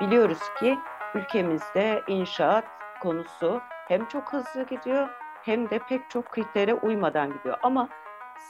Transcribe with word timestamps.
Biliyoruz 0.00 0.42
ki 0.60 0.78
ülkemizde 1.14 2.02
inşaat 2.08 2.64
konusu 3.02 3.60
hem 3.88 4.08
çok 4.08 4.32
hızlı 4.32 4.66
gidiyor 4.70 5.08
hem 5.42 5.70
de 5.70 5.78
pek 5.88 6.10
çok 6.10 6.30
kritere 6.32 6.74
uymadan 6.74 7.32
gidiyor. 7.32 7.56
Ama 7.62 7.88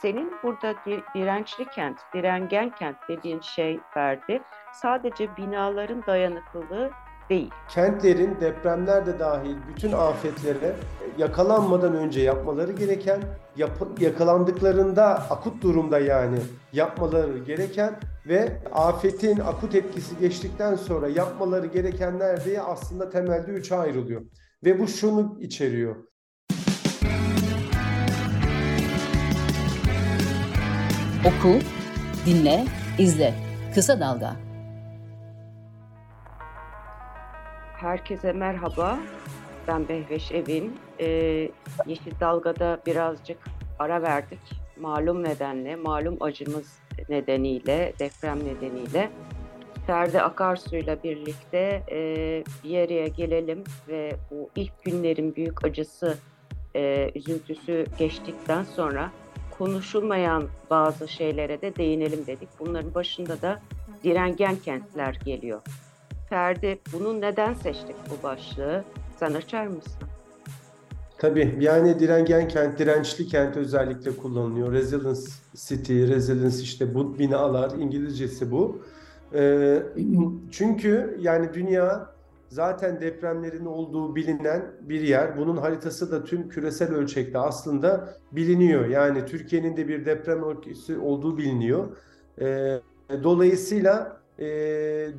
senin 0.01 0.33
burada 0.43 0.75
dirençli 1.15 1.65
kent, 1.65 1.99
direngen 2.13 2.69
kent 2.69 2.97
dediğin 3.09 3.41
şey 3.41 3.79
Ferdi 3.93 4.41
sadece 4.73 5.37
binaların 5.37 6.03
dayanıklılığı 6.07 6.91
değil. 7.29 7.51
Kentlerin 7.69 8.37
depremler 8.41 9.05
de 9.05 9.19
dahil 9.19 9.55
bütün 9.67 9.91
afetlere 9.91 10.75
yakalanmadan 11.17 11.95
önce 11.95 12.21
yapmaları 12.21 12.71
gereken, 12.71 13.21
yap 13.55 13.71
yakalandıklarında 13.99 15.05
akut 15.05 15.63
durumda 15.63 15.99
yani 15.99 16.37
yapmaları 16.73 17.37
gereken 17.37 17.99
ve 18.29 18.61
afetin 18.73 19.39
akut 19.39 19.75
etkisi 19.75 20.19
geçtikten 20.19 20.75
sonra 20.75 21.07
yapmaları 21.07 21.65
gerekenler 21.65 22.45
diye 22.45 22.61
aslında 22.61 23.09
temelde 23.09 23.51
üçe 23.51 23.75
ayrılıyor. 23.75 24.21
Ve 24.63 24.79
bu 24.79 24.87
şunu 24.87 25.37
içeriyor. 25.41 25.95
Oku, 31.25 31.59
dinle, 32.25 32.65
izle. 32.99 33.33
Kısa 33.75 33.99
Dalga. 33.99 34.35
Herkese 37.73 38.33
merhaba. 38.33 38.99
Ben 39.67 39.89
Behveş 39.89 40.31
Evin. 40.31 40.79
Ee, 40.99 41.05
Yeşil 41.85 42.19
Dalga'da 42.19 42.79
birazcık 42.85 43.37
ara 43.79 44.01
verdik. 44.01 44.39
Malum 44.79 45.23
nedenle, 45.23 45.75
malum 45.75 46.17
acımız 46.19 46.79
nedeniyle, 47.09 47.93
deprem 47.99 48.39
nedeniyle. 48.39 49.09
Ferdi 49.87 50.21
Akarsu'yla 50.21 51.03
birlikte 51.03 51.83
e, 51.91 51.97
bir 52.63 52.69
yere 52.69 53.07
gelelim 53.07 53.63
ve 53.87 54.15
bu 54.31 54.49
ilk 54.55 54.83
günlerin 54.83 55.35
büyük 55.35 55.65
acısı, 55.65 56.17
e, 56.75 57.11
üzüntüsü 57.15 57.85
geçtikten 57.99 58.63
sonra 58.63 59.11
konuşulmayan 59.57 60.47
bazı 60.69 61.07
şeylere 61.07 61.61
de 61.61 61.75
değinelim 61.75 62.27
dedik. 62.27 62.49
Bunların 62.59 62.93
başında 62.93 63.41
da 63.41 63.61
direngen 64.03 64.55
kentler 64.55 65.19
geliyor. 65.25 65.61
Ferdi 66.29 66.79
bunu 66.93 67.21
neden 67.21 67.53
seçtik 67.53 67.95
bu 68.09 68.23
başlığı? 68.23 68.83
Sen 69.19 69.33
açar 69.33 69.67
mısın? 69.67 70.08
Tabii 71.19 71.57
yani 71.59 71.99
direngen 71.99 72.47
kent, 72.47 72.79
dirençli 72.79 73.27
kent 73.27 73.57
özellikle 73.57 74.17
kullanılıyor. 74.17 74.71
Resilience 74.71 75.21
City, 75.55 76.07
Resilience 76.07 76.61
işte 76.61 76.93
bu 76.95 77.19
binalar 77.19 77.71
İngilizcesi 77.71 78.51
bu. 78.51 78.81
Ee, 79.33 79.83
çünkü 80.51 81.17
yani 81.19 81.53
dünya 81.53 82.15
zaten 82.49 83.01
depremlerin 83.01 83.65
olduğu 83.65 84.15
bilinen 84.15 84.71
bir 84.81 85.01
yer. 85.01 85.37
Bunun 85.37 85.57
haritası 85.57 86.11
da 86.11 86.23
tüm 86.23 86.49
küresel 86.49 86.91
ölçekte 86.93 87.37
aslında 87.37 88.13
biliniyor. 88.31 88.85
Yani 88.85 89.25
Türkiye'nin 89.25 89.77
de 89.77 89.87
bir 89.87 90.05
deprem 90.05 90.43
ülkesi 90.51 90.97
olduğu 90.97 91.37
biliniyor. 91.37 91.97
Ee, 92.41 92.79
dolayısıyla 93.23 94.18
e, 94.39 94.47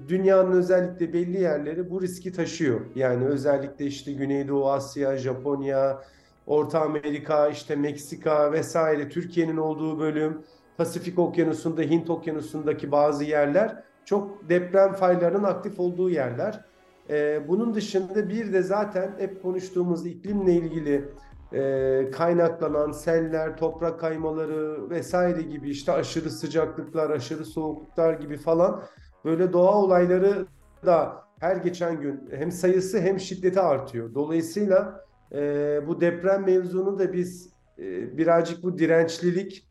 dünyanın 0.09 0.53
özellikle 0.53 1.13
belli 1.13 1.41
yerleri 1.41 1.91
bu 1.91 2.03
riski 2.03 2.33
taşıyor. 2.33 2.81
Yani 2.95 3.27
özellikle 3.27 3.87
işte 3.87 4.13
Güneydoğu 4.13 4.71
Asya, 4.71 5.17
Japonya, 5.17 6.03
Orta 6.47 6.81
Amerika, 6.81 7.49
işte 7.49 7.77
Meksika 7.77 8.53
vesaire 8.53 9.09
Türkiye'nin 9.09 9.57
olduğu 9.57 9.99
bölüm, 9.99 10.43
Pasifik 10.77 11.19
Okyanusu'nda, 11.19 11.83
Hint 11.83 12.11
Okyanusu'ndaki 12.11 12.93
bazı 12.93 13.25
yerler 13.25 13.83
çok 14.05 14.49
deprem 14.49 14.93
faylarının 14.93 15.45
aktif 15.45 15.81
olduğu 15.81 16.11
yerler. 16.11 16.65
Ee, 17.11 17.49
bunun 17.49 17.75
dışında 17.75 18.29
bir 18.29 18.53
de 18.53 18.63
zaten 18.63 19.15
hep 19.19 19.43
konuştuğumuz 19.43 20.07
iklimle 20.07 20.53
ilgili 20.53 21.05
e, 21.53 22.11
kaynaklanan 22.11 22.93
seller, 22.93 23.57
toprak 23.57 24.01
kaymaları 24.01 24.91
vesaire 24.91 25.43
gibi 25.43 25.71
işte 25.71 25.93
aşırı 25.93 26.31
sıcaklıklar, 26.31 27.11
aşırı 27.11 27.45
soğukluklar 27.45 28.13
gibi 28.13 28.37
falan 28.37 28.83
böyle 29.25 29.53
doğa 29.53 29.83
olayları 29.83 30.47
da 30.87 31.25
her 31.41 31.57
geçen 31.57 32.01
gün 32.01 32.31
hem 32.31 32.53
sayısı 32.53 33.01
hem 33.01 33.21
şiddeti 33.21 33.61
artıyor. 33.61 34.15
Dolayısıyla 34.15 35.05
e, 35.33 35.81
bu 35.87 36.01
deprem 36.01 36.45
mevzunu 36.45 36.99
da 36.99 37.13
biz 37.13 37.53
e, 37.79 38.17
birazcık 38.19 38.63
bu 38.63 38.79
dirençlilik, 38.79 39.69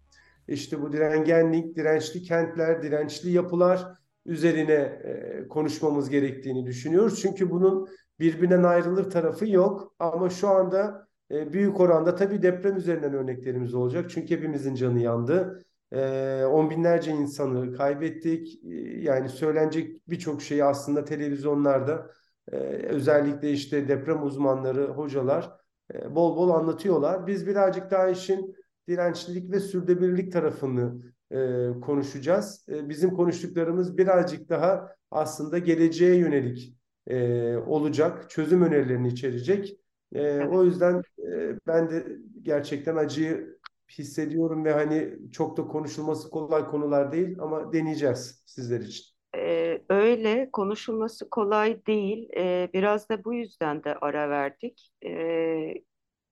işte 0.47 0.81
bu 0.81 0.91
direngenlik, 0.91 1.75
dirençli 1.75 2.21
kentler, 2.21 2.83
dirençli 2.83 3.31
yapılar 3.31 3.99
üzerine 4.25 4.73
e, 4.73 5.47
konuşmamız 5.47 6.09
gerektiğini 6.09 6.65
düşünüyoruz. 6.65 7.21
Çünkü 7.21 7.51
bunun 7.51 7.89
birbirinden 8.19 8.63
ayrılır 8.63 9.09
tarafı 9.09 9.49
yok. 9.49 9.93
Ama 9.99 10.29
şu 10.29 10.47
anda 10.47 11.07
e, 11.31 11.53
büyük 11.53 11.79
oranda 11.79 12.15
tabii 12.15 12.41
deprem 12.41 12.77
üzerinden 12.77 13.13
örneklerimiz 13.13 13.73
olacak. 13.73 14.09
Çünkü 14.09 14.35
hepimizin 14.35 14.75
canı 14.75 14.99
yandı. 14.99 15.65
E, 15.94 16.44
on 16.45 16.69
binlerce 16.69 17.11
insanı 17.11 17.77
kaybettik. 17.77 18.63
E, 18.66 18.75
yani 19.01 19.29
söylenecek 19.29 20.09
birçok 20.09 20.41
şeyi 20.41 20.63
aslında 20.63 21.05
televizyonlarda 21.05 22.11
e, 22.51 22.55
özellikle 22.89 23.51
işte 23.51 23.88
deprem 23.88 24.23
uzmanları, 24.23 24.88
hocalar 24.88 25.51
e, 25.94 26.16
bol 26.16 26.38
bol 26.38 26.50
anlatıyorlar. 26.50 27.27
Biz 27.27 27.47
birazcık 27.47 27.91
daha 27.91 28.09
işin 28.09 28.55
dirençlilik 28.88 29.51
ve 29.51 29.59
sürdürülebilirlik 29.59 30.33
tarafını 30.33 31.01
e, 31.31 31.67
konuşacağız. 31.81 32.66
E, 32.69 32.89
bizim 32.89 33.16
konuştuklarımız 33.16 33.97
birazcık 33.97 34.50
daha 34.50 34.95
aslında 35.11 35.57
geleceğe 35.57 36.16
yönelik 36.16 36.75
e, 37.07 37.57
olacak, 37.57 38.29
çözüm 38.29 38.61
önerilerini 38.61 39.07
içerecek. 39.07 39.79
E, 40.13 40.39
o 40.39 40.63
yüzden 40.63 41.03
e, 41.19 41.57
ben 41.67 41.89
de 41.89 42.06
gerçekten 42.41 42.95
acıyı 42.95 43.58
hissediyorum 43.91 44.66
ve 44.66 44.73
hani 44.73 45.13
çok 45.31 45.57
da 45.57 45.67
konuşulması 45.67 46.29
kolay 46.29 46.66
konular 46.66 47.11
değil 47.11 47.39
ama 47.39 47.73
deneyeceğiz 47.73 48.44
sizler 48.45 48.79
için. 48.81 49.05
Ee, 49.35 49.81
öyle 49.89 50.50
konuşulması 50.51 51.29
kolay 51.29 51.85
değil. 51.85 52.29
Ee, 52.38 52.69
biraz 52.73 53.09
da 53.09 53.23
bu 53.23 53.33
yüzden 53.33 53.83
de 53.83 53.95
ara 53.95 54.29
verdik. 54.29 54.91
Ee, 55.05 55.73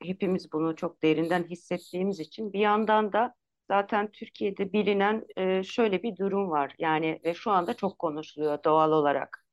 hepimiz 0.03 0.51
bunu 0.53 0.75
çok 0.75 1.03
derinden 1.03 1.43
hissettiğimiz 1.43 2.19
için 2.19 2.53
bir 2.53 2.59
yandan 2.59 3.13
da 3.13 3.33
zaten 3.67 4.11
Türkiye'de 4.11 4.73
bilinen 4.73 5.25
e, 5.37 5.63
şöyle 5.63 6.03
bir 6.03 6.17
durum 6.17 6.49
var. 6.51 6.75
Yani 6.79 7.19
ve 7.25 7.33
şu 7.33 7.51
anda 7.51 7.73
çok 7.73 7.99
konuşuluyor 7.99 8.63
doğal 8.63 8.91
olarak. 8.91 9.45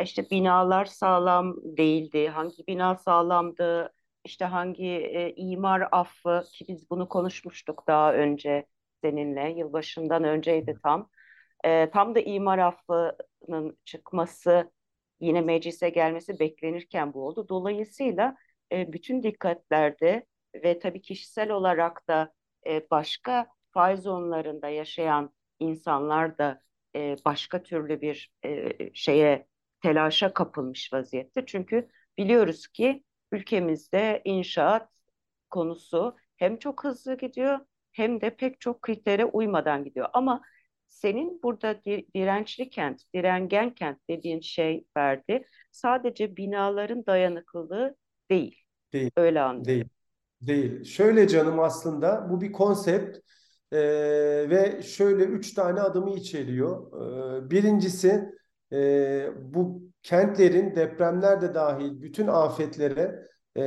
İşte 0.00 0.30
binalar 0.30 0.84
sağlam 0.84 1.56
değildi. 1.64 2.28
Hangi 2.28 2.66
bina 2.68 2.96
sağlamdı? 2.96 3.92
İşte 4.24 4.44
hangi 4.44 4.86
e, 4.86 5.34
imar 5.36 5.88
affı 5.92 6.42
ki 6.52 6.64
biz 6.68 6.90
bunu 6.90 7.08
konuşmuştuk 7.08 7.84
daha 7.86 8.14
önce 8.14 8.66
seninle. 9.02 9.50
Yılbaşından 9.50 10.24
önceydi 10.24 10.78
tam. 10.82 11.10
E, 11.64 11.90
tam 11.90 12.14
da 12.14 12.20
imar 12.20 12.58
affının 12.58 13.78
çıkması 13.84 14.72
yine 15.20 15.40
meclise 15.40 15.88
gelmesi 15.90 16.38
beklenirken 16.38 17.14
bu 17.14 17.26
oldu. 17.26 17.48
Dolayısıyla 17.48 18.36
e, 18.72 18.92
bütün 18.92 19.22
dikkatlerde 19.22 20.26
ve 20.54 20.78
tabii 20.78 21.02
kişisel 21.02 21.50
olarak 21.50 22.08
da 22.08 22.32
e, 22.66 22.90
başka 22.90 23.46
fay 23.72 23.96
zonlarında 23.96 24.68
yaşayan 24.68 25.34
insanlar 25.60 26.38
da 26.38 26.60
e, 26.96 27.16
başka 27.24 27.62
türlü 27.62 28.00
bir 28.00 28.32
e, 28.44 28.72
şeye 28.94 29.46
telaşa 29.82 30.34
kapılmış 30.34 30.92
vaziyette. 30.92 31.46
Çünkü 31.46 31.88
biliyoruz 32.18 32.68
ki 32.68 33.04
ülkemizde 33.32 34.22
inşaat 34.24 34.88
konusu 35.50 36.16
hem 36.36 36.58
çok 36.58 36.84
hızlı 36.84 37.16
gidiyor 37.16 37.58
hem 37.92 38.20
de 38.20 38.36
pek 38.36 38.60
çok 38.60 38.82
kritere 38.82 39.24
uymadan 39.24 39.84
gidiyor. 39.84 40.06
Ama 40.12 40.42
senin 40.88 41.42
burada 41.42 41.84
dirençli 42.14 42.70
kent, 42.70 43.02
direngen 43.14 43.74
kent 43.74 43.98
dediğin 44.10 44.40
şey 44.40 44.86
verdi. 44.96 45.46
Sadece 45.72 46.36
binaların 46.36 47.06
dayanıklılığı 47.06 47.96
değil. 48.30 48.56
Değil. 48.92 49.10
Öyle 49.16 49.40
anlıyorum. 49.40 49.66
Değil. 49.66 49.88
Değil. 50.40 50.84
Şöyle 50.84 51.28
canım 51.28 51.60
aslında 51.60 52.26
bu 52.30 52.40
bir 52.40 52.52
konsept 52.52 53.18
e, 53.72 53.80
ve 54.50 54.82
şöyle 54.82 55.24
üç 55.24 55.54
tane 55.54 55.80
adımı 55.80 56.14
içeriyor. 56.14 57.02
E, 57.02 57.50
birincisi 57.50 58.24
e, 58.74 59.30
bu 59.54 59.82
kentlerin 60.02 60.76
depremler 60.76 61.40
de 61.40 61.54
dahil 61.54 62.02
bütün 62.02 62.26
afetlere 62.26 63.28
e, 63.56 63.62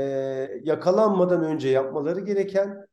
yakalanmadan 0.63 1.43
önce 1.43 1.69
yapmaları 1.69 2.19
gereken 2.19 2.87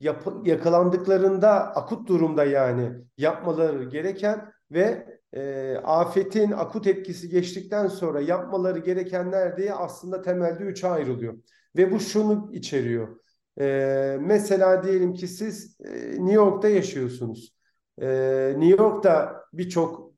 yap, 0.00 0.28
yakalandıklarında 0.44 1.50
akut 1.50 2.08
durumda 2.08 2.44
yani 2.44 2.92
yapmaları 3.18 3.84
gereken 3.84 4.52
ve 4.70 5.06
e, 5.32 5.74
afetin 5.84 6.52
akut 6.52 6.86
etkisi 6.86 7.28
geçtikten 7.28 7.86
sonra 7.86 8.20
yapmaları 8.20 8.78
gerekenler 8.78 9.56
diye 9.56 9.74
aslında 9.74 10.22
temelde 10.22 10.64
üçe 10.64 10.88
ayrılıyor. 10.88 11.34
Ve 11.76 11.92
bu 11.92 12.00
şunu 12.00 12.50
içeriyor. 12.52 13.20
E, 13.60 14.18
mesela 14.20 14.82
diyelim 14.82 15.14
ki 15.14 15.28
siz 15.28 15.80
e, 15.80 15.90
New 16.10 16.32
York'ta 16.32 16.68
yaşıyorsunuz. 16.68 17.54
E, 17.98 18.08
New 18.56 18.82
York'ta 18.82 19.42
birçok 19.52 20.11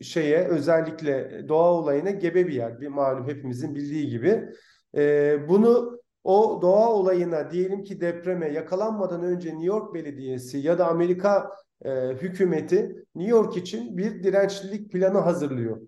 şeye 0.00 0.48
özellikle 0.48 1.44
doğa 1.48 1.72
olayına 1.72 2.10
gebe 2.10 2.46
bir 2.46 2.52
yer. 2.52 2.80
Bir 2.80 2.88
malum 2.88 3.28
hepimizin 3.28 3.74
bildiği 3.74 4.08
gibi. 4.08 4.48
E, 4.96 5.36
bunu 5.48 6.00
o 6.24 6.58
doğa 6.62 6.92
olayına 6.92 7.50
diyelim 7.50 7.84
ki 7.84 8.00
depreme 8.00 8.52
yakalanmadan 8.52 9.22
önce 9.22 9.48
New 9.48 9.66
York 9.66 9.94
Belediyesi 9.94 10.58
ya 10.58 10.78
da 10.78 10.88
Amerika 10.88 11.50
e, 11.84 11.90
hükümeti 12.12 13.04
New 13.14 13.30
York 13.30 13.56
için 13.56 13.96
bir 13.96 14.22
dirençlilik 14.22 14.92
planı 14.92 15.18
hazırlıyor. 15.18 15.80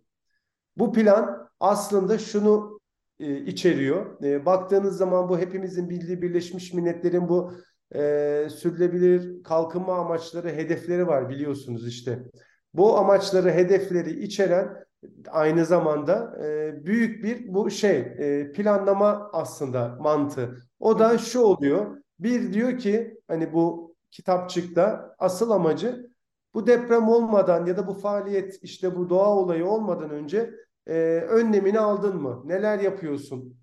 Bu 0.77 0.93
plan 0.93 1.49
aslında 1.61 2.19
şunu 2.19 2.81
e, 3.21 3.37
içeriyor. 3.37 4.23
E, 4.23 4.47
baktığınız 4.47 4.97
zaman 4.97 5.29
bu 5.29 5.39
hepimizin 5.39 5.91
bildiği 5.91 6.23
Birleşmiş 6.23 6.73
Milletler'in 6.73 7.29
bu 7.29 7.53
e, 7.95 8.49
sürdürülebilir 8.51 9.43
kalkınma 9.43 9.99
amaçları, 9.99 10.49
hedefleri 10.49 11.07
var 11.07 11.29
biliyorsunuz 11.29 11.89
işte. 11.89 12.23
Bu 12.77 12.99
amaçları, 12.99 13.51
hedefleri 13.51 14.23
içeren 14.25 14.87
aynı 15.29 15.65
zamanda 15.65 16.39
e, 16.45 16.87
büyük 16.87 17.25
bir 17.25 17.55
bu 17.55 17.71
şey 17.71 17.99
e, 17.99 18.53
planlama 18.53 19.31
aslında 19.33 19.97
mantığı. 20.01 20.57
O 20.81 20.99
da 20.99 21.19
şu 21.19 21.41
oluyor. 21.41 21.97
Bir 22.19 22.53
diyor 22.53 22.79
ki 22.79 23.21
hani 23.29 23.53
bu 23.53 23.95
kitapçıkta 24.11 25.15
asıl 25.19 25.51
amacı 25.51 26.11
bu 26.55 26.67
deprem 26.67 27.09
olmadan 27.09 27.67
ya 27.67 27.77
da 27.77 27.87
bu 27.87 27.95
faaliyet 27.95 28.59
işte 28.63 28.97
bu 28.97 29.11
doğa 29.11 29.37
olayı 29.37 29.67
olmadan 29.67 30.11
önce 30.11 30.51
e, 30.87 30.95
önlemini 31.29 31.79
aldın 31.81 32.17
mı? 32.17 32.43
Neler 32.45 32.79
yapıyorsun? 32.79 33.57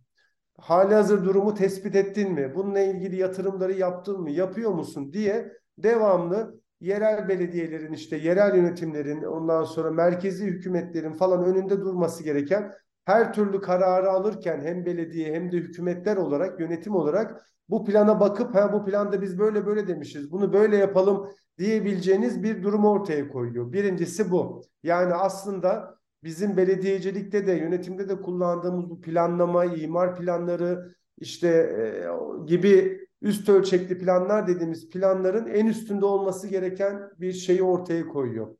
Hali 0.57 0.95
hazır 0.95 1.25
durumu 1.25 1.53
tespit 1.53 1.95
ettin 1.95 2.31
mi? 2.31 2.55
Bununla 2.55 2.79
ilgili 2.79 3.15
yatırımları 3.15 3.73
yaptın 3.73 4.21
mı? 4.21 4.31
Yapıyor 4.31 4.71
musun 4.71 5.13
diye 5.13 5.53
devamlı 5.77 6.61
yerel 6.81 7.29
belediyelerin 7.29 7.93
işte 7.93 8.17
yerel 8.17 8.55
yönetimlerin 8.55 9.23
ondan 9.23 9.63
sonra 9.63 9.91
merkezi 9.91 10.45
hükümetlerin 10.45 11.13
falan 11.13 11.45
önünde 11.45 11.81
durması 11.81 12.23
gereken 12.23 12.71
her 13.05 13.33
türlü 13.33 13.61
kararı 13.61 14.11
alırken 14.11 14.61
hem 14.61 14.85
belediye 14.85 15.33
hem 15.33 15.51
de 15.51 15.57
hükümetler 15.57 16.17
olarak 16.17 16.59
yönetim 16.59 16.95
olarak 16.95 17.45
bu 17.69 17.85
plana 17.85 18.19
bakıp 18.19 18.55
ha 18.55 18.73
bu 18.73 18.85
planda 18.85 19.21
biz 19.21 19.39
böyle 19.39 19.65
böyle 19.65 19.87
demişiz 19.87 20.31
bunu 20.31 20.53
böyle 20.53 20.77
yapalım 20.77 21.29
diyebileceğiniz 21.57 22.43
bir 22.43 22.63
durum 22.63 22.85
ortaya 22.85 23.27
koyuyor. 23.27 23.73
Birincisi 23.73 24.31
bu. 24.31 24.61
Yani 24.83 25.13
aslında 25.13 25.95
bizim 26.23 26.57
belediyecilikte 26.57 27.47
de 27.47 27.51
yönetimde 27.51 28.09
de 28.09 28.21
kullandığımız 28.21 28.89
bu 28.89 29.01
planlama, 29.01 29.65
imar 29.65 30.15
planları 30.15 30.95
işte 31.17 31.47
e, 31.47 32.45
gibi 32.45 33.02
üst 33.23 33.49
ölçekli 33.49 33.97
planlar 33.97 34.47
dediğimiz 34.47 34.89
planların 34.89 35.47
en 35.47 35.65
üstünde 35.65 36.05
olması 36.05 36.47
gereken 36.47 37.09
bir 37.19 37.33
şeyi 37.33 37.63
ortaya 37.63 38.07
koyuyor. 38.07 38.55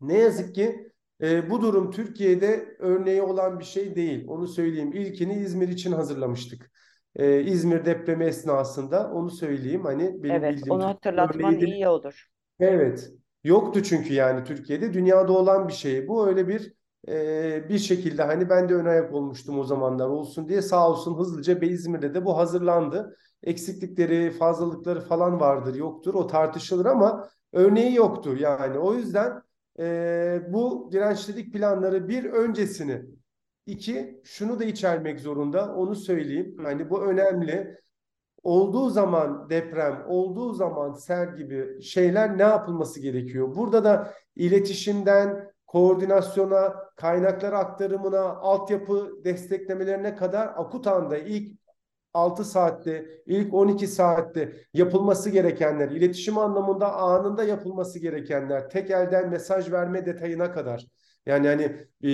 Ne 0.00 0.18
yazık 0.18 0.54
ki 0.54 0.90
e, 1.22 1.50
bu 1.50 1.62
durum 1.62 1.90
Türkiye'de 1.90 2.76
örneği 2.78 3.22
olan 3.22 3.58
bir 3.58 3.64
şey 3.64 3.96
değil. 3.96 4.24
Onu 4.28 4.48
söyleyeyim. 4.48 4.92
İlkini 4.92 5.34
İzmir 5.34 5.68
için 5.68 5.92
hazırlamıştık. 5.92 6.70
E, 7.16 7.42
İzmir 7.42 7.84
depremi 7.84 8.24
esnasında 8.24 9.10
onu 9.10 9.30
söyleyeyim. 9.30 9.84
Hani 9.84 10.22
benim 10.22 10.34
evet, 10.34 10.56
bildiğim 10.56 10.74
onu 10.74 10.84
hatırlatman 10.84 11.58
iyi 11.58 11.88
olur. 11.88 12.26
Evet. 12.60 13.10
Yoktu 13.44 13.82
çünkü 13.82 14.14
yani 14.14 14.44
Türkiye'de 14.44 14.92
dünyada 14.92 15.32
olan 15.32 15.68
bir 15.68 15.72
şey. 15.72 16.08
Bu 16.08 16.28
öyle 16.28 16.48
bir 16.48 16.72
e, 17.08 17.68
bir 17.68 17.78
şekilde 17.78 18.22
hani 18.22 18.48
ben 18.48 18.68
de 18.68 18.74
ön 18.74 18.84
ayak 18.84 19.14
olmuştum 19.14 19.58
o 19.58 19.64
zamanlar 19.64 20.08
olsun 20.08 20.48
diye 20.48 20.62
sağ 20.62 20.90
olsun 20.90 21.18
hızlıca 21.18 21.58
İzmir'de 21.58 22.14
de 22.14 22.24
bu 22.24 22.38
hazırlandı. 22.38 23.16
Eksiklikleri, 23.42 24.30
fazlalıkları 24.30 25.00
falan 25.00 25.40
vardır, 25.40 25.74
yoktur. 25.74 26.14
O 26.14 26.26
tartışılır 26.26 26.86
ama 26.86 27.28
örneği 27.52 27.94
yoktu 27.94 28.36
yani. 28.36 28.78
O 28.78 28.94
yüzden 28.94 29.42
e, 29.78 30.40
bu 30.48 30.88
dirençlilik 30.92 31.52
planları 31.52 32.08
bir 32.08 32.24
öncesini, 32.24 33.02
iki 33.66 34.20
şunu 34.24 34.60
da 34.60 34.64
içermek 34.64 35.20
zorunda. 35.20 35.74
Onu 35.74 35.94
söyleyeyim. 35.94 36.56
Hani 36.62 36.90
bu 36.90 37.02
önemli. 37.02 37.80
Olduğu 38.42 38.90
zaman 38.90 39.50
deprem, 39.50 40.04
olduğu 40.08 40.52
zaman 40.52 40.92
sel 40.92 41.36
gibi 41.36 41.82
şeyler 41.82 42.38
ne 42.38 42.42
yapılması 42.42 43.00
gerekiyor? 43.00 43.56
Burada 43.56 43.84
da 43.84 44.14
iletişimden, 44.36 45.50
koordinasyona, 45.70 46.74
kaynaklar 46.96 47.52
aktarımına, 47.52 48.20
altyapı 48.20 49.24
desteklemelerine 49.24 50.16
kadar 50.16 50.46
akut 50.46 50.86
anda 50.86 51.18
ilk 51.18 51.60
6 52.14 52.44
saatte, 52.44 53.06
ilk 53.26 53.54
12 53.54 53.86
saatte 53.86 54.52
yapılması 54.74 55.30
gerekenler, 55.30 55.90
iletişim 55.90 56.38
anlamında 56.38 56.92
anında 56.92 57.44
yapılması 57.44 57.98
gerekenler, 57.98 58.70
tek 58.70 58.90
elden 58.90 59.30
mesaj 59.30 59.72
verme 59.72 60.06
detayına 60.06 60.52
kadar. 60.52 60.86
Yani 61.26 61.48
hani 61.48 61.62
e, 62.04 62.10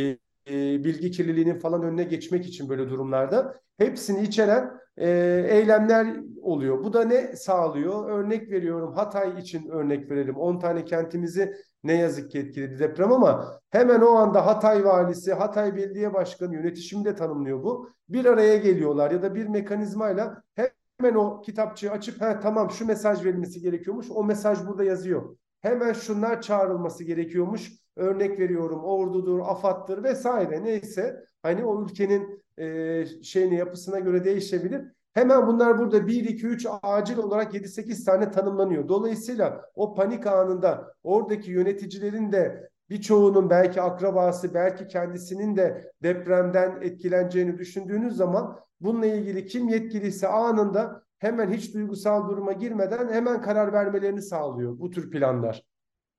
e, 0.51 0.85
bilgi 0.85 1.11
kirliliğinin 1.11 1.59
falan 1.59 1.83
önüne 1.83 2.05
geçmek 2.05 2.47
için 2.47 2.69
böyle 2.69 2.91
durumlarda 2.91 3.61
hepsini 3.79 4.23
içeren 4.23 4.71
e, 4.97 5.09
eylemler 5.49 6.17
oluyor. 6.43 6.85
Bu 6.85 6.93
da 6.93 7.05
ne 7.05 7.37
sağlıyor? 7.37 8.11
Örnek 8.11 8.51
veriyorum 8.51 8.95
Hatay 8.95 9.41
için 9.41 9.69
örnek 9.69 10.11
verelim. 10.11 10.37
10 10.37 10.59
tane 10.59 10.85
kentimizi 10.85 11.55
ne 11.87 11.95
yazık 11.95 12.31
ki 12.31 12.39
etkiledi 12.39 12.79
deprem 12.79 13.13
ama 13.13 13.61
hemen 13.71 14.01
o 14.01 14.09
anda 14.09 14.47
Hatay 14.47 14.85
valisi, 14.85 15.33
Hatay 15.33 15.77
belediye 15.77 16.15
başkanı 16.15 16.55
yönetişimi 16.55 17.05
de 17.05 17.15
tanımlıyor 17.15 17.63
bu. 17.63 17.91
Bir 18.09 18.25
araya 18.25 18.57
geliyorlar 18.57 19.11
ya 19.11 19.23
da 19.23 19.35
bir 19.35 19.47
mekanizmayla 19.47 20.43
hemen 20.55 21.15
o 21.15 21.43
kitapçığı 21.43 21.91
açıp 21.91 22.21
ha 22.21 22.41
tamam 22.41 22.71
şu 22.71 22.87
mesaj 22.87 23.25
verilmesi 23.25 23.61
gerekiyormuş. 23.61 24.07
O 24.11 24.25
mesaj 24.25 24.67
burada 24.67 24.85
yazıyor. 24.85 25.37
Hemen 25.61 25.93
şunlar 25.93 26.43
çağrılması 26.43 27.05
gerekiyormuş. 27.05 27.73
Örnek 27.97 28.39
veriyorum 28.39 28.85
ordudur, 28.85 29.41
afattır 29.41 30.03
vesaire 30.03 30.65
neyse. 30.65 31.25
Hani 31.43 31.65
o 31.65 31.85
ülkenin 31.85 32.45
e, 32.59 33.07
şeyini 33.23 33.57
yapısına 33.57 33.99
göre 33.99 34.25
değişebilir. 34.25 34.83
Hemen 35.17 35.47
bunlar 35.47 35.79
burada 35.79 36.07
1, 36.07 36.25
2, 36.25 36.47
3 36.47 36.67
acil 36.83 37.19
olarak 37.19 37.55
7, 37.55 37.69
8 37.69 38.05
tane 38.05 38.31
tanımlanıyor. 38.31 38.89
Dolayısıyla 38.89 39.71
o 39.75 39.95
panik 39.95 40.27
anında 40.27 40.95
oradaki 41.03 41.51
yöneticilerin 41.51 42.33
de 42.33 42.71
birçoğunun 42.91 43.51
belki 43.51 43.81
akrabası, 43.81 44.55
belki 44.55 44.87
kendisinin 44.87 45.57
de 45.57 45.93
depremden 46.03 46.79
etkileneceğini 46.83 47.59
düşündüğünüz 47.59 48.17
zaman 48.17 48.59
bununla 48.81 49.07
ilgili 49.07 49.47
kim 49.47 49.69
yetkiliyse 49.69 50.29
anında 50.29 51.03
hemen 51.19 51.53
hiç 51.53 51.75
duygusal 51.75 52.29
duruma 52.29 52.53
girmeden 52.53 53.09
hemen 53.13 53.43
karar 53.43 53.73
vermelerini 53.73 54.23
sağlıyor 54.23 54.79
bu 54.79 54.91
tür 54.91 55.11
planlar. 55.11 55.63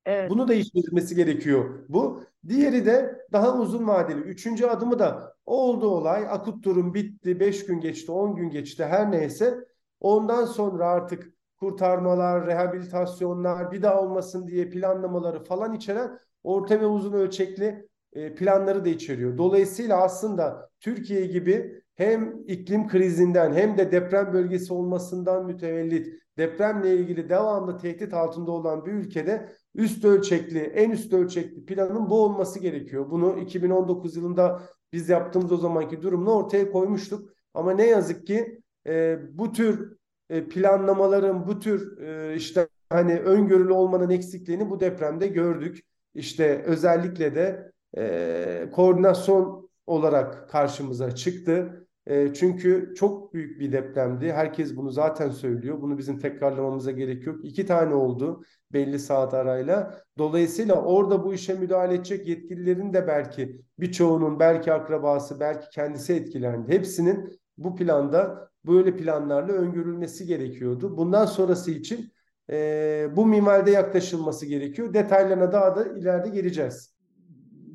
Evet. 0.05 0.29
Bunu 0.29 0.47
da 0.47 0.53
işlenmesi 0.53 1.15
gerekiyor 1.15 1.85
bu. 1.89 2.23
Diğeri 2.47 2.85
de 2.85 3.25
daha 3.31 3.57
uzun 3.57 3.88
vadeli. 3.88 4.19
Üçüncü 4.19 4.65
adımı 4.65 5.00
da 5.00 5.37
oldu 5.48 5.88
olay. 5.89 6.27
Akut 6.30 6.63
durum 6.63 6.94
bitti. 6.94 7.39
Beş 7.39 7.66
gün 7.66 7.80
geçti, 7.80 8.12
on 8.12 8.36
gün 8.36 8.50
geçti 8.50 8.86
her 8.86 9.12
neyse. 9.12 9.58
Ondan 10.00 10.46
sonra 10.46 10.88
artık 10.88 11.34
kurtarmalar, 11.60 12.48
rehabilitasyonlar 12.48 13.72
bir 13.72 13.82
daha 13.82 14.01
olmasın 14.01 14.48
diye 14.48 14.70
planlamaları 14.70 15.44
falan 15.44 15.74
içeren 15.74 16.20
orta 16.44 16.80
ve 16.82 16.86
uzun 16.86 17.13
ölçekli 17.13 17.88
e, 18.13 18.36
planları 18.36 18.86
da 18.86 18.89
içeriyor. 18.89 19.38
Dolayısıyla 19.38 20.01
aslında 20.01 20.70
Türkiye 20.80 21.25
gibi 21.25 21.82
hem 21.96 22.44
iklim 22.48 22.88
krizinden 22.88 23.54
hem 23.54 23.77
de 23.77 23.92
deprem 23.92 24.34
bölgesi 24.34 24.74
olmasından 24.74 25.46
mütevellit 25.46 26.08
depremle 26.38 26.96
ilgili 26.96 27.30
devamlı 27.30 27.77
tehdit 27.77 28.13
altında 28.13 28.51
olan 28.51 28.86
bir 28.86 28.92
ülkede 28.92 29.50
üst 29.75 30.06
ölçekli, 30.06 30.60
en 30.60 30.92
üst 30.92 31.13
ölçekli 31.13 31.66
planın 31.66 32.10
bu 32.10 32.24
olması 32.24 32.60
gerekiyor. 32.60 33.12
Bunu 33.12 33.39
2019 33.39 34.16
yılında 34.16 34.62
biz 34.94 35.10
yaptığımız 35.10 35.51
o 35.51 35.58
zamanki 35.58 36.01
durumla 36.01 36.32
ortaya 36.32 36.72
koymuştuk. 36.72 37.34
Ama 37.53 37.72
ne 37.72 37.86
yazık 37.88 38.27
ki 38.27 38.62
e, 38.88 39.20
bu 39.38 39.51
tür 39.51 39.98
e, 40.29 40.48
planlamaların, 40.50 41.48
bu 41.48 41.60
tür 41.60 41.98
e, 41.98 42.36
işte 42.36 42.67
hani 42.89 43.20
öngörülü 43.20 43.74
olmanın 43.74 44.10
eksikliğini 44.10 44.70
bu 44.70 44.79
depremde 44.79 45.27
gördük. 45.27 45.79
İşte 46.13 46.63
özellikle 46.65 47.36
de 47.36 47.72
e, 47.98 48.70
koordinasyon 48.72 49.70
olarak 49.88 50.50
karşımıza 50.50 51.15
çıktı. 51.15 51.87
E, 52.07 52.33
çünkü 52.33 52.93
çok 52.97 53.33
büyük 53.33 53.59
bir 53.59 53.71
depremdi. 53.71 54.31
Herkes 54.31 54.75
bunu 54.75 54.91
zaten 54.91 55.29
söylüyor. 55.29 55.81
Bunu 55.81 55.97
bizim 55.97 56.19
tekrarlamamıza 56.19 56.91
gerek 56.91 57.27
yok. 57.27 57.45
İki 57.45 57.65
tane 57.65 57.93
oldu 57.93 58.43
belli 58.73 58.99
saat 58.99 59.33
arayla. 59.33 60.01
Dolayısıyla 60.17 60.81
orada 60.81 61.23
bu 61.23 61.33
işe 61.33 61.53
müdahale 61.53 61.93
edecek 61.93 62.27
yetkililerin 62.27 62.93
de 62.93 63.07
belki 63.07 63.61
birçoğunun 63.79 64.39
belki 64.39 64.73
akrabası 64.73 65.39
belki 65.39 65.69
kendisi 65.69 66.13
etkilendi. 66.13 66.71
Hepsinin 66.71 67.39
bu 67.57 67.75
planda 67.75 68.49
böyle 68.65 68.95
planlarla 68.95 69.53
öngörülmesi 69.53 70.25
gerekiyordu. 70.25 70.97
Bundan 70.97 71.25
sonrası 71.25 71.71
için 71.71 72.11
e, 72.49 73.07
bu 73.15 73.25
mimaride 73.25 73.71
yaklaşılması 73.71 74.45
gerekiyor. 74.45 74.93
Detaylarına 74.93 75.51
daha 75.51 75.75
da 75.75 75.85
ileride 75.85 76.29
geleceğiz. 76.29 76.97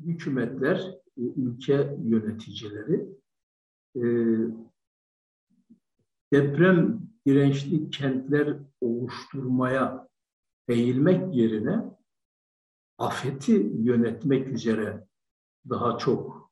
Hükümetler, 0.05 0.81
ülke 1.17 1.97
yöneticileri 2.03 3.22
e, 3.95 4.03
deprem 6.33 7.01
dirençli 7.25 7.89
kentler 7.89 8.57
oluşturmaya 8.81 10.07
eğilmek 10.67 11.35
yerine 11.35 11.97
afeti 12.97 13.71
yönetmek 13.73 14.47
üzere 14.47 15.07
daha 15.69 15.97
çok 15.97 16.51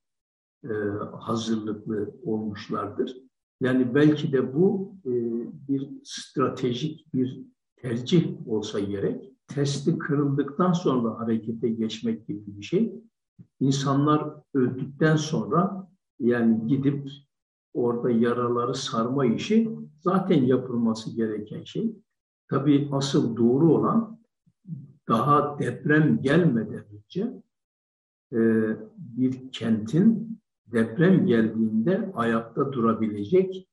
e, 0.63 0.73
hazırlıklı 1.19 2.15
olmuşlardır. 2.23 3.17
Yani 3.61 3.95
belki 3.95 4.31
de 4.31 4.53
bu 4.53 4.95
e, 5.05 5.11
bir 5.67 5.89
stratejik 6.03 7.13
bir 7.13 7.41
tercih 7.75 8.47
olsa 8.47 8.79
gerek. 8.79 9.33
Testi 9.47 9.97
kırıldıktan 9.97 10.73
sonra 10.73 11.19
harekete 11.19 11.69
geçmek 11.69 12.27
gibi 12.27 12.57
bir 12.57 12.63
şey. 12.63 12.93
İnsanlar 13.59 14.33
öldükten 14.53 15.15
sonra 15.15 15.87
yani 16.19 16.67
gidip 16.67 17.09
orada 17.73 18.11
yaraları 18.11 18.75
sarma 18.75 19.25
işi 19.25 19.69
zaten 19.99 20.43
yapılması 20.43 21.15
gereken 21.15 21.63
şey. 21.63 21.95
Tabii 22.49 22.89
asıl 22.91 23.37
doğru 23.37 23.73
olan 23.73 24.19
daha 25.07 25.59
deprem 25.59 26.21
gelmeden 26.21 26.85
önce 26.95 27.33
e, 28.33 28.39
bir 28.97 29.51
kentin 29.51 30.39
deprem 30.65 31.25
geldiğinde 31.25 32.11
ayakta 32.15 32.73
durabilecek 32.73 33.67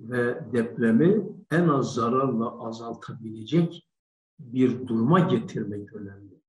ve 0.00 0.52
depremi 0.52 1.26
en 1.50 1.68
az 1.68 1.94
zararla 1.94 2.66
azaltabilecek 2.66 3.88
bir 4.38 4.88
duruma 4.88 5.20
getirmek 5.20 5.92
önemli. 5.92 6.40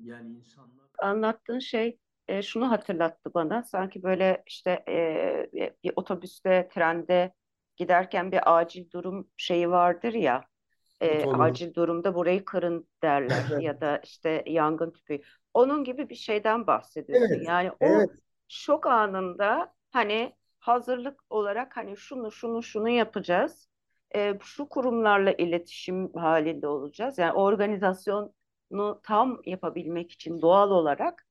Yani 0.00 0.36
insanlar 0.36 0.88
anlattığın 0.98 1.58
şey 1.58 1.98
e, 2.28 2.42
şunu 2.42 2.70
hatırlattı 2.70 3.34
bana. 3.34 3.62
Sanki 3.62 4.02
böyle 4.02 4.42
işte 4.46 4.84
e, 4.88 5.50
bir 5.84 5.92
otobüste, 5.96 6.68
trende 6.74 7.32
giderken 7.76 8.32
bir 8.32 8.58
acil 8.58 8.90
durum 8.90 9.28
şeyi 9.36 9.70
vardır 9.70 10.12
ya. 10.12 10.44
E, 11.00 11.24
acil 11.26 11.74
durumda 11.74 12.14
burayı 12.14 12.44
kırın 12.44 12.88
derler 13.02 13.60
ya 13.60 13.80
da 13.80 14.00
işte 14.04 14.42
yangın 14.46 14.90
tüpü. 14.90 15.20
Onun 15.54 15.84
gibi 15.84 16.08
bir 16.08 16.14
şeyden 16.14 16.66
bahsediyorsun. 16.66 17.34
Evet, 17.34 17.46
yani 17.48 17.70
o 17.70 17.76
evet. 17.80 18.10
şok 18.48 18.86
anında 18.86 19.74
hani 19.90 20.32
hazırlık 20.58 21.20
olarak 21.30 21.76
hani 21.76 21.96
şunu 21.96 22.32
şunu 22.32 22.62
şunu 22.62 22.88
yapacağız. 22.88 23.68
E, 24.14 24.38
şu 24.42 24.68
kurumlarla 24.68 25.32
iletişim 25.32 26.12
halinde 26.12 26.68
olacağız. 26.68 27.18
Yani 27.18 27.32
organizasyonu 27.32 28.32
tam 29.02 29.40
yapabilmek 29.44 30.12
için 30.12 30.40
doğal 30.40 30.70
olarak 30.70 31.27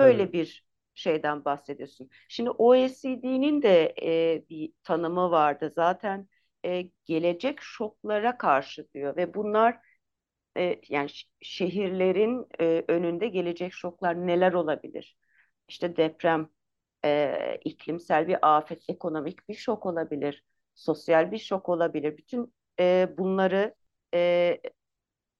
böyle 0.00 0.22
evet. 0.22 0.32
bir 0.32 0.66
şeyden 0.94 1.44
bahsediyorsun. 1.44 2.10
Şimdi 2.28 2.50
OECD'nin 2.50 3.62
de 3.62 3.94
e, 4.02 4.44
bir 4.48 4.72
tanımı 4.84 5.30
vardı. 5.30 5.72
Zaten 5.74 6.28
e, 6.64 6.90
gelecek 7.04 7.60
şoklara 7.60 8.38
karşı 8.38 8.88
diyor 8.94 9.16
ve 9.16 9.34
bunlar 9.34 9.78
e, 10.56 10.80
yani 10.88 11.08
şehirlerin 11.42 12.46
e, 12.60 12.84
önünde 12.88 13.28
gelecek 13.28 13.72
şoklar 13.72 14.26
neler 14.26 14.52
olabilir? 14.52 15.16
İşte 15.68 15.96
deprem, 15.96 16.48
e, 17.04 17.58
iklimsel 17.64 18.28
bir 18.28 18.56
afet, 18.56 18.82
ekonomik 18.88 19.48
bir 19.48 19.54
şok 19.54 19.86
olabilir, 19.86 20.44
sosyal 20.74 21.32
bir 21.32 21.38
şok 21.38 21.68
olabilir. 21.68 22.16
Bütün 22.18 22.54
e, 22.80 23.08
bunları 23.18 23.74
e, 24.14 24.60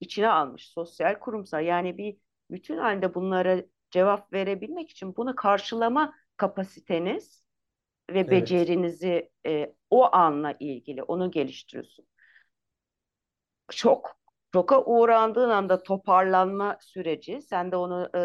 içine 0.01 0.29
almış 0.29 0.69
sosyal 0.69 1.19
kurumsal 1.19 1.65
yani 1.65 1.99
bir 1.99 2.17
bütün 2.51 2.77
halde 2.79 3.15
bunlara 3.15 3.63
cevap 3.91 4.33
verebilmek 4.33 4.91
için 4.91 5.17
bunu 5.17 5.35
karşılama 5.35 6.15
kapasiteniz 6.37 7.47
ve 8.11 8.19
evet. 8.19 8.31
becerinizi 8.31 9.31
e, 9.47 9.75
o 9.91 10.15
anla 10.15 10.57
ilgili 10.61 11.03
onu 11.03 11.31
geliştiriyorsun. 11.31 12.07
Şok, 13.71 14.17
şoka 14.53 14.85
uğrandığın 14.85 15.51
anda 15.51 15.83
toparlanma 15.83 16.79
süreci 16.81 17.43
sen 17.43 17.73
de 17.73 17.77
onu 17.77 18.11
e, 18.15 18.21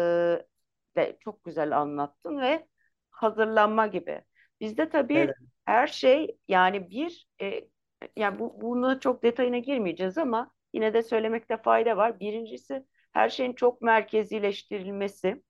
de 0.96 1.16
çok 1.20 1.44
güzel 1.44 1.78
anlattın 1.78 2.40
ve 2.40 2.66
hazırlanma 3.10 3.86
gibi. 3.86 4.22
Bizde 4.60 4.88
tabii 4.88 5.14
evet. 5.14 5.34
her 5.64 5.86
şey 5.86 6.38
yani 6.48 6.90
bir 6.90 7.28
e, 7.42 7.68
yani 8.16 8.38
bu, 8.38 8.60
bunu 8.60 9.00
çok 9.00 9.22
detayına 9.22 9.58
girmeyeceğiz 9.58 10.18
ama 10.18 10.50
yine 10.72 10.94
de 10.94 11.02
söylemekte 11.02 11.56
fayda 11.56 11.96
var. 11.96 12.20
Birincisi 12.20 12.86
her 13.12 13.28
şeyin 13.28 13.52
çok 13.52 13.82
merkezileştirilmesi. 13.82 15.42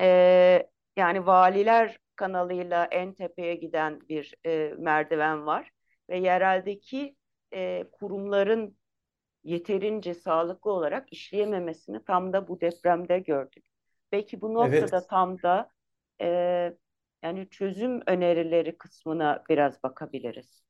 E, 0.00 0.68
yani 0.96 1.26
valiler 1.26 1.98
kanalıyla 2.16 2.84
en 2.84 3.14
tepeye 3.14 3.54
giden 3.54 4.00
bir 4.08 4.34
e, 4.46 4.74
merdiven 4.78 5.46
var 5.46 5.70
ve 6.10 6.18
yereldeki 6.18 7.16
e, 7.54 7.84
kurumların 7.92 8.76
yeterince 9.44 10.14
sağlıklı 10.14 10.70
olarak 10.70 11.12
işleyememesini 11.12 12.04
tam 12.04 12.32
da 12.32 12.48
bu 12.48 12.60
depremde 12.60 13.18
gördük. 13.18 13.64
Belki 14.12 14.40
bu 14.40 14.54
noktada 14.54 14.96
evet. 14.98 15.08
tam 15.10 15.42
da 15.42 15.70
e, 16.20 16.28
yani 17.22 17.48
çözüm 17.50 18.00
önerileri 18.06 18.78
kısmına 18.78 19.42
biraz 19.48 19.82
bakabiliriz. 19.82 20.64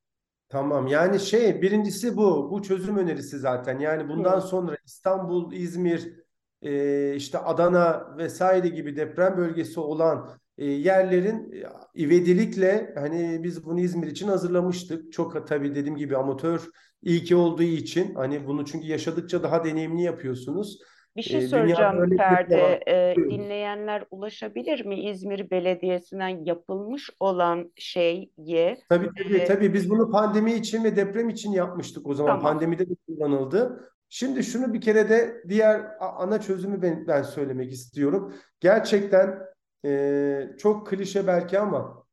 Tamam 0.49 0.87
yani 0.87 1.21
şey 1.21 1.63
birincisi 1.63 2.17
bu 2.17 2.51
bu 2.51 2.63
çözüm 2.63 2.97
önerisi 2.97 3.39
zaten 3.39 3.79
yani 3.79 4.09
bundan 4.09 4.39
evet. 4.39 4.45
sonra 4.45 4.77
İstanbul, 4.85 5.53
İzmir, 5.53 6.24
e, 6.65 7.15
işte 7.17 7.39
Adana 7.39 8.17
vesaire 8.19 8.69
gibi 8.69 8.97
deprem 8.97 9.37
bölgesi 9.37 9.81
olan 9.81 10.31
e, 10.59 10.65
yerlerin 10.65 11.53
e, 11.53 12.03
ivedilikle 12.03 12.95
hani 12.95 13.41
biz 13.43 13.65
bunu 13.65 13.81
İzmir 13.81 14.07
için 14.07 14.29
hazırlamıştık. 14.29 15.13
Çok 15.13 15.49
tabii 15.49 15.75
dediğim 15.75 15.97
gibi 15.97 16.17
amatör 16.17 16.69
ilki 17.03 17.37
olduğu 17.37 17.63
için 17.63 18.15
hani 18.15 18.47
bunu 18.47 18.65
çünkü 18.65 18.87
yaşadıkça 18.87 19.43
daha 19.43 19.65
deneyimli 19.65 20.03
yapıyorsunuz. 20.03 20.79
Bir 21.17 21.23
şey 21.23 21.41
soracağım 21.41 22.17
Ferdi. 22.17 22.81
E, 22.87 23.15
dinleyenler 23.17 24.05
ulaşabilir 24.11 24.85
mi 24.85 25.11
İzmir 25.11 25.51
Belediyesi'nden 25.51 26.45
yapılmış 26.45 27.11
olan 27.21 27.73
şeye? 27.77 28.77
Tabii 28.89 29.09
tabii, 29.19 29.37
e, 29.37 29.45
tabii. 29.45 29.75
Biz 29.75 29.91
bunu 29.91 30.11
pandemi 30.11 30.53
için 30.53 30.85
ve 30.85 30.97
deprem 30.97 31.29
için 31.29 31.53
yapmıştık 31.53 32.07
o 32.07 32.15
zaman. 32.15 32.39
Tamam. 32.39 32.53
Pandemide 32.53 32.91
de 32.91 32.95
kullanıldı. 33.07 33.91
Şimdi 34.09 34.45
şunu 34.45 34.75
bir 34.75 34.81
kere 34.81 35.09
de 35.09 35.43
diğer 35.49 35.87
ana 36.01 36.41
çözümü 36.41 36.83
ben, 36.83 37.07
ben 37.07 37.23
söylemek 37.23 37.73
istiyorum. 37.73 38.35
Gerçekten 38.61 39.39
e, 39.85 40.49
çok 40.59 40.87
klişe 40.87 41.27
belki 41.27 41.59
ama 41.59 42.05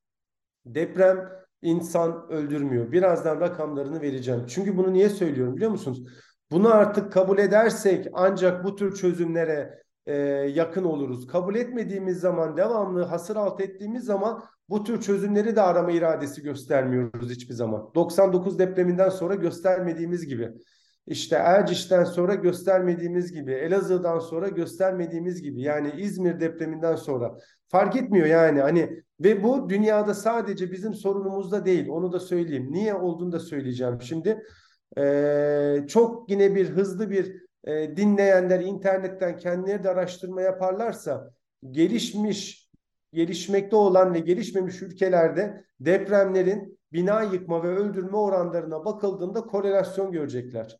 deprem 0.66 1.30
insan 1.62 2.30
öldürmüyor. 2.30 2.92
Birazdan 2.92 3.42
rakamlarını 3.42 4.02
vereceğim. 4.02 4.46
Çünkü 4.48 4.78
bunu 4.78 4.94
niye 4.94 5.10
söylüyorum 5.10 5.56
biliyor 5.56 5.72
musunuz? 5.72 6.08
Bunu 6.52 6.74
artık 6.74 7.14
kabul 7.14 7.38
edersek 7.38 8.08
ancak 8.14 8.64
bu 8.64 8.76
tür 8.76 8.96
çözümlere 8.96 9.82
e, 10.06 10.16
yakın 10.56 10.84
oluruz. 10.84 11.28
Kabul 11.28 11.56
etmediğimiz 11.56 12.20
zaman 12.20 12.58
devamlı 12.58 13.04
hasır 13.04 13.36
alt 13.36 13.62
ettiğimiz 13.62 14.04
zaman 14.04 14.44
bu 14.70 14.84
tür 14.84 15.02
çözümleri 15.02 15.56
de 15.56 15.62
arama 15.62 15.92
iradesi 15.92 16.44
göstermiyoruz 16.44 17.30
hiçbir 17.30 17.54
zaman. 17.54 17.92
99 17.96 18.60
depreminden 18.60 19.10
sonra 19.10 19.36
göstermediğimiz 19.36 20.28
gibi. 20.28 20.52
İşte 21.08 21.36
Erciş'ten 21.36 22.04
sonra 22.04 22.36
göstermediğimiz 22.36 23.34
gibi, 23.34 23.52
Elazığ'dan 23.52 24.20
sonra 24.20 24.48
göstermediğimiz 24.48 25.42
gibi 25.42 25.62
yani 25.62 25.92
İzmir 25.98 26.40
depreminden 26.40 26.96
sonra 26.96 27.38
fark 27.68 27.96
etmiyor 27.96 28.26
yani 28.26 28.62
hani 28.62 29.04
ve 29.20 29.44
bu 29.44 29.70
dünyada 29.70 30.14
sadece 30.14 30.72
bizim 30.72 30.94
sorunumuzda 30.94 31.66
değil 31.66 31.90
onu 31.90 32.12
da 32.12 32.20
söyleyeyim. 32.20 32.68
Niye 32.72 32.96
olduğunu 32.96 33.32
da 33.32 33.40
söyleyeceğim 33.40 34.02
şimdi. 34.02 34.44
Ee, 34.98 35.86
çok 35.88 36.30
yine 36.32 36.56
bir 36.56 36.70
hızlı 36.70 37.10
bir 37.10 37.42
e, 37.64 37.98
dinleyenler 37.98 38.60
internetten 38.60 39.38
kendileri 39.38 39.84
de 39.84 39.90
araştırma 39.90 40.42
yaparlarsa 40.42 41.32
gelişmiş, 41.72 42.70
gelişmekte 43.14 43.76
olan 43.76 44.14
ve 44.14 44.20
gelişmemiş 44.20 44.82
ülkelerde 44.82 45.64
depremlerin 45.80 46.80
bina 46.94 47.24
yıkma 47.24 47.64
ve 47.64 47.68
öldürme 47.68 48.18
oranlarına 48.18 48.86
bakıldığında 48.86 49.42
korelasyon 49.42 50.12
görecekler. 50.12 50.78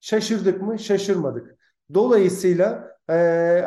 Şaşırdık 0.00 0.62
mı? 0.62 0.78
Şaşırmadık. 0.78 1.56
Dolayısıyla 1.94 2.96
e, 3.10 3.14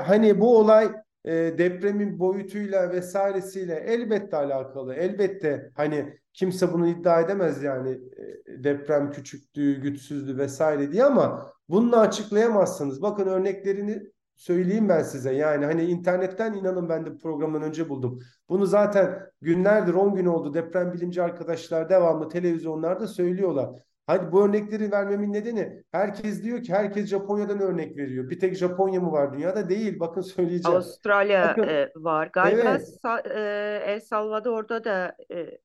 hani 0.05 0.39
bu 0.39 0.57
olay 0.57 0.91
e, 1.25 1.31
depremin 1.33 2.19
boyutuyla 2.19 2.91
vesairesiyle 2.91 3.75
elbette 3.75 4.37
alakalı. 4.37 4.93
Elbette 4.93 5.71
hani 5.75 6.19
kimse 6.33 6.73
bunu 6.73 6.87
iddia 6.87 7.21
edemez 7.21 7.63
yani 7.63 7.89
e, 7.89 8.63
deprem 8.63 9.11
küçüktü, 9.11 9.81
güçsüzdü 9.81 10.37
vesaire 10.37 10.91
diye 10.91 11.03
ama 11.03 11.53
bunu 11.69 11.97
açıklayamazsınız. 11.97 13.01
Bakın 13.01 13.27
örneklerini 13.27 14.03
söyleyeyim 14.35 14.89
ben 14.89 15.03
size. 15.03 15.33
Yani 15.33 15.65
hani 15.65 15.83
internetten 15.83 16.53
inanın 16.53 16.89
ben 16.89 17.05
de 17.05 17.17
programdan 17.17 17.61
önce 17.61 17.89
buldum. 17.89 18.19
Bunu 18.49 18.65
zaten 18.65 19.19
günlerdir 19.41 19.93
10 19.93 20.15
gün 20.15 20.25
oldu 20.25 20.53
deprem 20.53 20.93
bilimci 20.93 21.21
arkadaşlar 21.23 21.89
devamlı 21.89 22.29
televizyonlarda 22.29 23.07
söylüyorlar. 23.07 23.69
Hadi 24.07 24.31
bu 24.31 24.45
örnekleri 24.45 24.91
vermemin 24.91 25.33
nedeni 25.33 25.83
herkes 25.91 26.43
diyor 26.43 26.63
ki 26.63 26.73
herkes 26.73 27.07
Japonya'dan 27.07 27.59
örnek 27.59 27.97
veriyor. 27.97 28.29
Bir 28.29 28.39
tek 28.39 28.55
Japonya 28.55 29.01
mı 29.01 29.11
var 29.11 29.33
dünyada? 29.33 29.69
Değil. 29.69 29.99
Bakın 29.99 30.21
söyleyeceğim. 30.21 30.77
Avustralya 30.77 31.47
Bakın, 31.49 31.69
e, 31.69 31.89
var. 31.95 32.29
Galiba 32.33 32.61
evet. 32.61 32.99
Sa 33.01 33.19
e, 33.19 33.39
El 33.85 33.99
Salvador'da 33.99 34.83
da 34.83 35.15
e, 35.31 35.57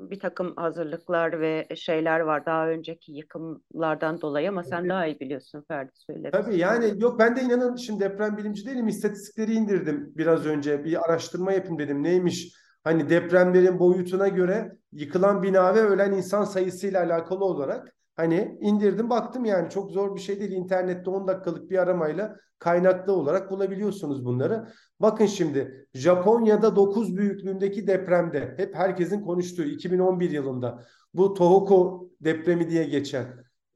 bir 0.00 0.20
takım 0.20 0.56
hazırlıklar 0.56 1.40
ve 1.40 1.68
şeyler 1.76 2.20
var 2.20 2.46
daha 2.46 2.68
önceki 2.68 3.12
yıkımlardan 3.12 4.20
dolayı 4.20 4.48
ama 4.48 4.62
sen 4.62 4.88
daha 4.88 5.06
iyi 5.06 5.20
biliyorsun 5.20 5.64
Ferdi 5.68 5.92
söyle. 5.94 6.30
Tabii 6.30 6.56
yani 6.56 6.92
yok 6.96 7.18
ben 7.18 7.36
de 7.36 7.40
inanın 7.40 7.76
şimdi 7.76 8.04
deprem 8.04 8.36
bilimci 8.36 8.66
değilim 8.66 8.88
istatistikleri 8.88 9.52
indirdim 9.52 10.12
biraz 10.16 10.46
önce 10.46 10.84
bir 10.84 11.04
araştırma 11.04 11.52
yapayım 11.52 11.78
dedim 11.78 12.02
neymiş 12.02 12.54
hani 12.84 13.10
depremlerin 13.10 13.78
boyutuna 13.78 14.28
göre 14.28 14.76
yıkılan 14.92 15.42
bina 15.42 15.74
ve 15.74 15.80
ölen 15.80 16.12
insan 16.12 16.44
sayısıyla 16.44 17.04
alakalı 17.04 17.44
olarak 17.44 17.94
hani 18.16 18.58
indirdim 18.60 19.10
baktım 19.10 19.44
yani 19.44 19.70
çok 19.70 19.90
zor 19.90 20.16
bir 20.16 20.20
şey 20.20 20.40
değil 20.40 20.52
internette 20.52 21.10
10 21.10 21.28
dakikalık 21.28 21.70
bir 21.70 21.78
aramayla 21.78 22.36
kaynaklı 22.58 23.12
olarak 23.12 23.50
bulabiliyorsunuz 23.50 24.24
bunları. 24.24 24.68
Bakın 25.00 25.26
şimdi 25.26 25.88
Japonya'da 25.94 26.76
9 26.76 27.16
büyüklüğündeki 27.16 27.86
depremde 27.86 28.54
hep 28.56 28.74
herkesin 28.74 29.20
konuştuğu 29.22 29.62
2011 29.62 30.30
yılında 30.30 30.84
bu 31.14 31.34
Tohoku 31.34 32.10
depremi 32.20 32.70
diye 32.70 32.84
geçen 32.84 33.26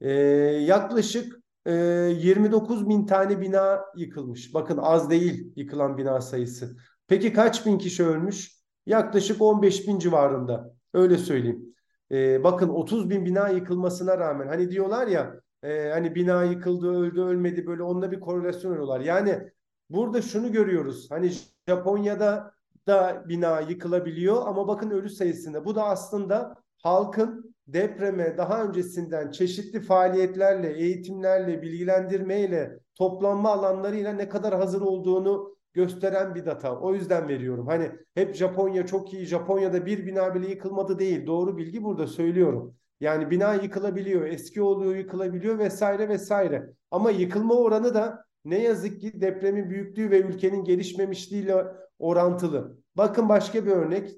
e, 0.01 0.11
yaklaşık 0.11 1.39
e, 1.65 1.73
29 1.73 2.89
bin 2.89 3.05
tane 3.05 3.41
bina 3.41 3.81
yıkılmış. 3.95 4.53
Bakın 4.53 4.77
az 4.77 5.09
değil 5.09 5.53
yıkılan 5.55 5.97
bina 5.97 6.21
sayısı. 6.21 6.77
Peki 7.07 7.33
kaç 7.33 7.65
bin 7.65 7.77
kişi 7.77 8.05
ölmüş? 8.05 8.54
Yaklaşık 8.85 9.41
15 9.41 9.87
bin 9.87 9.99
civarında. 9.99 10.73
Öyle 10.93 11.17
söyleyeyim. 11.17 11.75
E, 12.11 12.43
bakın 12.43 12.69
30 12.69 13.09
bin 13.09 13.25
bina 13.25 13.49
yıkılmasına 13.49 14.17
rağmen 14.17 14.47
hani 14.47 14.71
diyorlar 14.71 15.07
ya 15.07 15.41
e, 15.63 15.89
hani 15.89 16.15
bina 16.15 16.43
yıkıldı 16.43 16.99
öldü 16.99 17.21
ölmedi 17.21 17.67
böyle 17.67 17.83
onunla 17.83 18.11
bir 18.11 18.19
korelasyon 18.19 18.71
oluyorlar. 18.71 18.99
Yani 18.99 19.51
burada 19.89 20.21
şunu 20.21 20.51
görüyoruz. 20.51 21.11
Hani 21.11 21.31
Japonya'da 21.67 22.51
da 22.87 23.23
bina 23.29 23.59
yıkılabiliyor 23.59 24.47
ama 24.47 24.67
bakın 24.67 24.89
ölü 24.89 25.09
sayısında. 25.09 25.65
Bu 25.65 25.75
da 25.75 25.83
aslında 25.83 26.55
halkın 26.77 27.55
depreme 27.67 28.37
daha 28.37 28.63
öncesinden 28.63 29.31
çeşitli 29.31 29.81
faaliyetlerle, 29.81 30.73
eğitimlerle, 30.73 31.61
bilgilendirmeyle, 31.61 32.79
toplanma 32.95 33.51
alanlarıyla 33.51 34.13
ne 34.13 34.29
kadar 34.29 34.55
hazır 34.55 34.81
olduğunu 34.81 35.55
gösteren 35.75 36.35
bir 36.35 36.45
data. 36.45 36.79
O 36.79 36.93
yüzden 36.93 37.27
veriyorum. 37.27 37.67
Hani 37.67 37.91
hep 38.13 38.35
Japonya 38.35 38.85
çok 38.85 39.13
iyi, 39.13 39.25
Japonya'da 39.25 39.85
bir 39.85 40.05
bina 40.07 40.35
bile 40.35 40.47
yıkılmadı 40.47 40.99
değil. 40.99 41.27
Doğru 41.27 41.57
bilgi 41.57 41.83
burada 41.83 42.07
söylüyorum. 42.07 42.75
Yani 42.99 43.31
bina 43.31 43.53
yıkılabiliyor, 43.53 44.25
eski 44.25 44.61
oluyor 44.61 44.95
yıkılabiliyor 44.95 45.59
vesaire 45.59 46.09
vesaire. 46.09 46.73
Ama 46.91 47.11
yıkılma 47.11 47.55
oranı 47.55 47.93
da 47.93 48.25
ne 48.45 48.61
yazık 48.63 49.01
ki 49.01 49.21
depremin 49.21 49.69
büyüklüğü 49.69 50.11
ve 50.11 50.19
ülkenin 50.19 50.63
gelişmemişliğiyle 50.63 51.65
orantılı. 51.99 52.77
Bakın 52.95 53.29
başka 53.29 53.65
bir 53.65 53.71
örnek. 53.71 54.11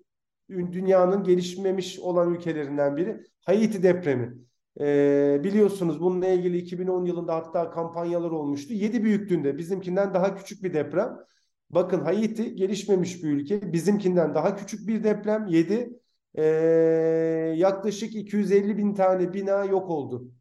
Dünyanın 0.50 1.24
gelişmemiş 1.24 2.00
olan 2.00 2.34
ülkelerinden 2.34 2.98
biri 2.98 3.24
Haiti 3.46 3.84
depremi. 3.84 4.38
Ee, 4.80 5.42
biliyorsunuz 5.44 6.02
bununla 6.02 6.28
ilgili 6.28 6.58
2010 6.58 7.06
yılında 7.06 7.36
hatta 7.36 7.70
kampanyalar 7.70 8.32
olmuştu. 8.32 8.74
7 8.74 9.04
büyüklüğünde 9.04 9.58
bizimkinden 9.58 10.14
daha 10.14 10.36
küçük 10.36 10.64
bir 10.64 10.74
deprem. 10.74 11.18
Bakın 11.69 12.01
Haiti 12.01 12.55
gelişmemiş 12.55 13.24
bir 13.24 13.29
ülke. 13.29 13.74
Bizimkinden 13.74 14.36
daha 14.36 14.55
küçük 14.55 14.88
bir 14.88 15.03
deprem 15.03 15.47
7. 15.47 16.00
Ee, 16.36 16.43
yaklaşık 17.57 18.15
250 18.15 18.77
bin 18.77 18.93
tane 18.93 19.33
bina 19.33 19.65
yok 19.65 19.89
oldu. 19.89 20.31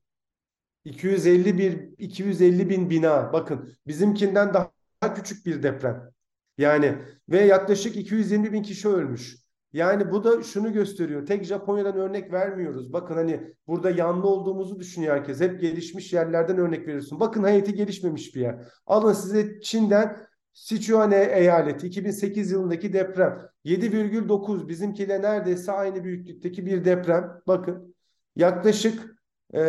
250 0.85 1.59
bir 1.59 1.99
250 1.99 2.71
bin 2.71 2.91
bina. 2.91 3.33
Bakın 3.33 3.73
bizimkinden 3.87 4.55
daha 4.55 5.15
küçük 5.15 5.47
bir 5.47 5.63
deprem. 5.63 6.11
Yani 6.59 6.99
ve 7.29 7.41
yaklaşık 7.41 7.97
220 7.97 8.53
bin 8.53 8.63
kişi 8.63 8.89
ölmüş. 8.89 9.37
Yani 9.73 10.11
bu 10.11 10.25
da 10.25 10.43
şunu 10.43 10.73
gösteriyor. 10.73 11.27
Tek 11.27 11.45
Japonya'dan 11.45 11.97
örnek 11.97 12.33
vermiyoruz. 12.33 12.93
Bakın 12.93 13.15
hani 13.15 13.55
burada 13.67 13.91
yanlı 13.91 14.27
olduğumuzu 14.27 14.79
düşünüyor 14.79 15.17
herkes. 15.17 15.41
Hep 15.41 15.61
gelişmiş 15.61 16.13
yerlerden 16.13 16.59
örnek 16.59 16.87
veriyorsun. 16.87 17.21
Bakın 17.21 17.43
Haiti 17.43 17.75
gelişmemiş 17.75 18.35
bir 18.35 18.41
yer. 18.41 18.65
Alın 18.87 19.13
size 19.13 19.61
Çin'den 19.61 20.17
Sichuan 20.57 21.13
eyaleti 21.13 21.87
2008 21.87 22.51
yılındaki 22.51 22.93
deprem 22.93 23.49
7,9 23.65 24.69
bizimkiyle 24.69 25.23
neredeyse 25.23 25.73
aynı 25.73 26.05
büyüklükteki 26.05 26.67
bir 26.67 26.85
deprem. 26.85 27.43
Bakın 27.47 27.95
yaklaşık 28.37 29.17
e, 29.55 29.61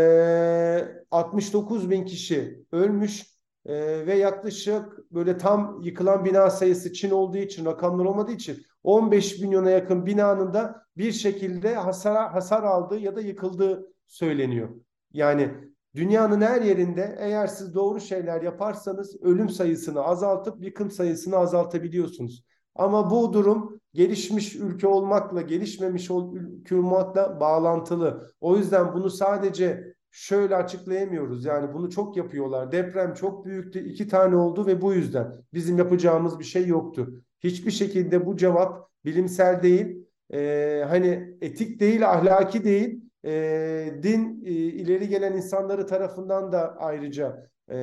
69 1.12 1.90
bin 1.90 2.06
kişi 2.06 2.66
ölmüş 2.72 3.26
e, 3.66 3.76
ve 4.08 4.16
yaklaşık 4.16 5.12
böyle 5.12 5.38
tam 5.38 5.82
yıkılan 5.84 6.26
bina 6.26 6.50
sayısı 6.50 6.94
Çin 6.94 7.12
olduğu 7.12 7.38
için 7.38 7.66
rakamlar 7.66 8.06
olmadığı 8.06 8.32
için 8.32 8.64
15 8.84 9.40
milyona 9.40 9.70
yakın 9.70 10.06
binanın 10.06 10.54
da 10.54 10.84
bir 10.98 11.12
şekilde 11.12 11.76
hasar, 11.76 12.32
hasar 12.32 12.64
aldığı 12.64 13.00
ya 13.00 13.16
da 13.16 13.22
yıkıldığı 13.22 13.94
söyleniyor. 14.06 14.70
Yani 15.14 15.52
dünyanın 15.98 16.42
her 16.42 16.62
yerinde 16.62 17.16
eğer 17.20 17.48
siz 17.48 17.74
doğru 17.74 18.00
şeyler 18.00 18.42
yaparsanız 18.42 19.22
ölüm 19.22 19.50
sayısını 19.50 20.02
azaltıp 20.02 20.64
yıkım 20.64 20.92
sayısını 20.92 21.38
azaltabiliyorsunuz. 21.38 22.44
Ama 22.76 23.10
bu 23.10 23.34
durum 23.34 23.80
gelişmiş 23.94 24.56
ülke 24.56 24.88
olmakla 24.88 25.42
gelişmemiş 25.42 26.10
ülke 26.10 26.76
olmakla 26.76 27.40
bağlantılı. 27.40 28.32
O 28.42 28.58
yüzden 28.58 28.94
bunu 28.94 29.10
sadece 29.10 29.94
şöyle 30.12 30.56
açıklayamıyoruz. 30.56 31.46
Yani 31.46 31.74
bunu 31.74 31.90
çok 31.90 32.18
yapıyorlar. 32.18 32.72
Deprem 32.72 33.14
çok 33.14 33.46
büyüktü. 33.46 33.80
iki 33.80 34.08
tane 34.08 34.36
oldu 34.36 34.66
ve 34.66 34.82
bu 34.82 34.94
yüzden 34.94 35.32
bizim 35.54 35.78
yapacağımız 35.78 36.40
bir 36.40 36.44
şey 36.44 36.68
yoktu. 36.68 37.24
Hiçbir 37.40 37.72
şekilde 37.72 38.26
bu 38.26 38.38
cevap 38.38 38.90
bilimsel 39.06 39.64
değil. 39.64 40.08
E, 40.34 40.84
hani 40.90 41.38
etik 41.42 41.80
değil, 41.80 42.10
ahlaki 42.10 42.64
değil. 42.64 43.07
E, 43.28 44.00
din 44.04 44.44
e, 44.46 44.52
ileri 44.52 45.08
gelen 45.08 45.34
insanları 45.34 45.88
tarafından 45.88 46.52
da 46.52 46.76
ayrıca 46.78 47.50
e, 47.70 47.78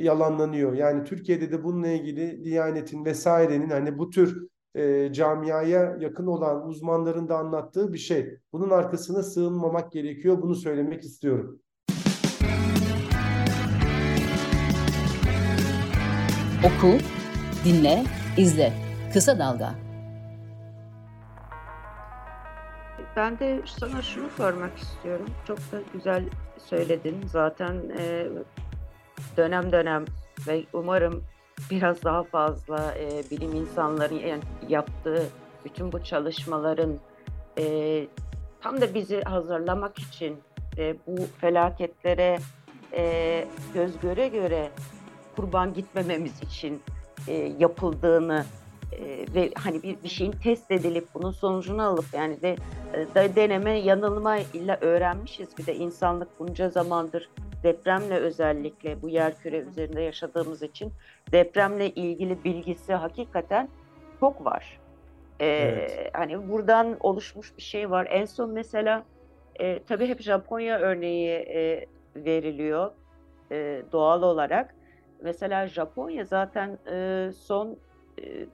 yalanlanıyor. 0.00 0.72
Yani 0.72 1.04
Türkiye'de 1.04 1.52
de 1.52 1.64
bununla 1.64 1.88
ilgili 1.88 2.44
Diyanet'in 2.44 3.04
vesairenin 3.04 3.70
hani 3.70 3.98
bu 3.98 4.10
tür 4.10 4.48
e, 4.74 5.12
camiaya 5.12 5.96
yakın 6.00 6.26
olan 6.26 6.66
uzmanların 6.66 7.28
da 7.28 7.38
anlattığı 7.38 7.92
bir 7.92 7.98
şey. 7.98 8.38
Bunun 8.52 8.70
arkasına 8.70 9.22
sığınmamak 9.22 9.92
gerekiyor. 9.92 10.42
Bunu 10.42 10.54
söylemek 10.54 11.02
istiyorum. 11.04 11.60
Oku, 16.64 16.98
dinle, 17.64 18.04
izle. 18.38 18.72
Kısa 19.12 19.38
Dalga. 19.38 19.91
Ben 23.16 23.38
de 23.38 23.62
sana 23.66 24.02
şunu 24.02 24.30
sormak 24.30 24.78
istiyorum. 24.78 25.26
Çok 25.46 25.58
da 25.58 25.80
güzel 25.92 26.24
söyledin. 26.58 27.16
Zaten 27.26 27.76
e, 27.98 28.26
dönem 29.36 29.72
dönem 29.72 30.04
ve 30.46 30.64
umarım 30.72 31.24
biraz 31.70 32.04
daha 32.04 32.22
fazla 32.22 32.94
e, 32.98 33.22
bilim 33.30 33.52
insanların 33.52 34.42
yaptığı 34.68 35.26
bütün 35.64 35.92
bu 35.92 36.04
çalışmaların 36.04 36.98
e, 37.58 38.06
tam 38.60 38.80
da 38.80 38.94
bizi 38.94 39.22
hazırlamak 39.22 39.98
için 39.98 40.38
e, 40.78 40.96
bu 41.06 41.16
felaketlere 41.40 42.38
e, 42.92 43.44
göz 43.74 44.00
göre 44.00 44.28
göre 44.28 44.70
kurban 45.36 45.74
gitmememiz 45.74 46.42
için 46.42 46.82
e, 47.28 47.32
yapıldığını 47.58 48.44
e, 49.02 49.34
ve 49.34 49.50
hani 49.54 49.82
bir, 49.82 50.02
bir 50.02 50.08
şeyin 50.08 50.32
test 50.32 50.70
edilip 50.70 51.04
bunun 51.14 51.30
sonucunu 51.30 51.82
alıp 51.82 52.04
yani 52.12 52.42
de, 52.42 52.56
de 53.14 53.36
deneme 53.36 53.78
yanılma 53.78 54.38
ile 54.38 54.78
öğrenmişiz 54.80 55.58
bir 55.58 55.66
de 55.66 55.74
insanlık 55.74 56.28
bunca 56.38 56.68
zamandır 56.68 57.28
depremle 57.62 58.14
özellikle 58.14 59.02
bu 59.02 59.08
yer 59.08 59.38
küre 59.38 59.58
üzerinde 59.58 60.02
yaşadığımız 60.02 60.62
için 60.62 60.92
depremle 61.32 61.90
ilgili 61.90 62.44
bilgisi 62.44 62.94
hakikaten 62.94 63.68
çok 64.20 64.44
var. 64.44 64.80
Ee, 65.40 65.46
evet. 65.46 66.10
Hani 66.12 66.48
buradan 66.48 66.96
oluşmuş 67.00 67.56
bir 67.56 67.62
şey 67.62 67.90
var. 67.90 68.06
En 68.10 68.24
son 68.24 68.50
mesela 68.50 69.04
e, 69.60 69.82
tabii 69.82 70.06
hep 70.06 70.20
Japonya 70.22 70.78
örneği 70.78 71.30
e, 71.30 71.86
veriliyor 72.16 72.92
e, 73.52 73.82
doğal 73.92 74.22
olarak. 74.22 74.74
Mesela 75.22 75.66
Japonya 75.66 76.24
zaten 76.24 76.78
e, 76.92 77.30
son 77.32 77.78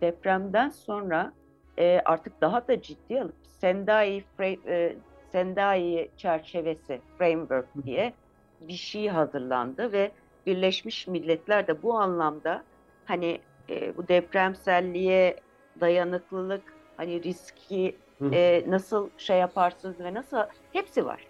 depremden 0.00 0.68
sonra 0.68 1.32
e, 1.78 2.02
artık 2.04 2.40
daha 2.40 2.68
da 2.68 2.82
ciddi 2.82 3.20
alıp 3.20 3.34
Sendai, 3.60 4.24
e, 4.40 4.96
Sendai 5.32 6.10
çerçevesi 6.16 7.00
framework 7.18 7.66
diye 7.84 8.12
bir 8.60 8.72
şey 8.72 9.08
hazırlandı 9.08 9.92
ve 9.92 10.10
Birleşmiş 10.46 11.06
Milletler 11.06 11.66
de 11.66 11.82
bu 11.82 11.98
anlamda 11.98 12.62
hani 13.04 13.40
e, 13.70 13.96
bu 13.96 14.08
depremselliğe 14.08 15.36
dayanıklılık 15.80 16.62
hani 16.96 17.22
riski 17.22 17.96
e, 18.32 18.64
nasıl 18.66 19.10
şey 19.16 19.38
yaparsınız 19.38 20.00
ve 20.00 20.14
nasıl 20.14 20.38
hepsi 20.72 21.06
var. 21.06 21.26